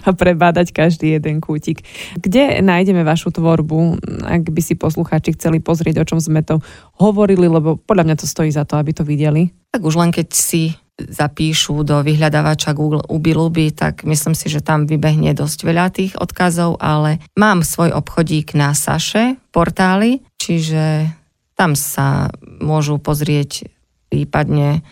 a 0.06 0.10
prebádať 0.14 0.70
každý 0.70 1.18
jeden 1.18 1.42
kútik. 1.42 1.82
Kde 2.22 2.62
nájdeme 2.62 3.02
vašu 3.02 3.34
tvorbu, 3.34 3.98
ak 4.26 4.54
by 4.54 4.62
si 4.62 4.78
poslucháči 4.78 5.34
chceli 5.34 5.58
pozrieť, 5.58 6.06
o 6.06 6.08
čom 6.08 6.20
sme 6.22 6.46
to 6.46 6.62
hovorili, 7.02 7.50
lebo 7.50 7.82
podľa 7.82 8.14
mňa 8.14 8.16
to 8.22 8.30
stojí 8.30 8.54
za 8.54 8.64
to, 8.64 8.78
aby 8.78 8.94
to 8.94 9.02
videli? 9.02 9.50
Tak 9.74 9.82
už 9.82 9.98
len 9.98 10.14
keď 10.14 10.28
si 10.38 10.78
zapíšu 10.98 11.86
do 11.86 12.02
vyhľadávača 12.02 12.74
Google 12.74 13.06
Ubiluby, 13.06 13.70
tak 13.70 14.02
myslím 14.02 14.34
si, 14.34 14.50
že 14.50 14.66
tam 14.66 14.90
vybehne 14.90 15.30
dosť 15.38 15.60
veľa 15.62 15.86
tých 15.94 16.14
odkazov, 16.18 16.82
ale 16.82 17.22
mám 17.38 17.62
svoj 17.62 17.94
obchodík 17.94 18.58
na 18.58 18.74
Saše 18.74 19.38
portáli, 19.54 20.26
čiže 20.42 21.06
tam 21.58 21.74
sa 21.74 22.30
môžu 22.46 23.02
pozrieť 23.02 23.68
prípadne 24.08 24.86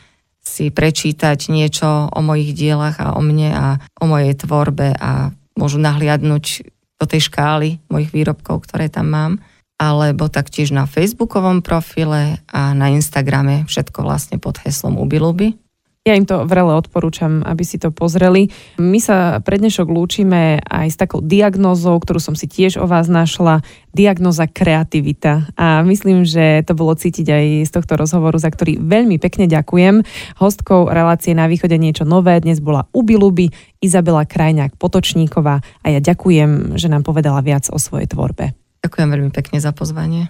si 0.45 0.69
prečítať 0.69 1.49
niečo 1.49 2.09
o 2.09 2.19
mojich 2.21 2.53
dielach 2.53 2.97
a 3.01 3.13
o 3.17 3.21
mne 3.21 3.49
a 3.53 3.67
o 3.97 4.05
mojej 4.05 4.33
tvorbe 4.37 4.93
a 4.93 5.33
môžu 5.57 5.81
nahliadnúť 5.81 6.67
do 7.01 7.05
tej 7.05 7.31
škály 7.31 7.81
mojich 7.89 8.11
výrobkov, 8.13 8.65
ktoré 8.65 8.89
tam 8.89 9.13
mám 9.13 9.33
alebo 9.75 10.31
taktiež 10.31 10.71
na 10.71 10.87
facebookovom 10.87 11.59
profile 11.59 12.39
a 12.47 12.71
na 12.71 12.95
Instagrame, 12.95 13.67
všetko 13.67 14.07
vlastne 14.07 14.39
pod 14.39 14.55
heslom 14.63 14.95
Ubiluby. 14.95 15.59
Ja 16.05 16.13
im 16.13 16.29
to 16.29 16.45
vrele 16.45 16.69
odporúčam, 16.77 17.41
aby 17.41 17.65
si 17.65 17.81
to 17.81 17.89
pozreli. 17.89 18.53
My 18.77 19.01
sa 19.01 19.41
pre 19.41 19.57
dnešok 19.57 19.89
lúčime 19.89 20.61
aj 20.61 20.93
s 20.93 21.01
takou 21.01 21.17
diagnózou, 21.17 21.97
ktorú 21.97 22.21
som 22.21 22.37
si 22.37 22.45
tiež 22.45 22.77
o 22.77 22.85
vás 22.85 23.09
našla. 23.09 23.65
Diagnoza 23.89 24.45
kreativita. 24.45 25.49
A 25.57 25.81
myslím, 25.81 26.21
že 26.21 26.61
to 26.61 26.77
bolo 26.77 26.93
cítiť 26.93 27.25
aj 27.25 27.45
z 27.65 27.71
tohto 27.73 27.97
rozhovoru, 27.97 28.37
za 28.37 28.53
ktorý 28.53 28.77
veľmi 28.85 29.17
pekne 29.17 29.49
ďakujem. 29.49 30.05
Hostkou 30.37 30.93
relácie 30.93 31.33
na 31.33 31.49
východe 31.49 31.73
niečo 31.81 32.05
nové 32.05 32.37
dnes 32.37 32.61
bola 32.61 32.85
Ubiluby 32.93 33.49
Izabela 33.81 34.29
Krajňák 34.29 34.77
Potočníková 34.77 35.65
a 35.81 35.87
ja 35.89 35.97
ďakujem, 35.97 36.77
že 36.77 36.85
nám 36.85 37.01
povedala 37.01 37.41
viac 37.41 37.65
o 37.73 37.81
svojej 37.81 38.13
tvorbe. 38.13 38.53
Ďakujem 38.85 39.09
veľmi 39.09 39.31
pekne 39.33 39.57
za 39.57 39.73
pozvanie. 39.73 40.29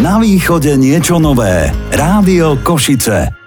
Na 0.00 0.16
východe 0.16 0.80
niečo 0.80 1.20
nové. 1.20 1.68
Rádio 1.92 2.56
Košice. 2.64 3.39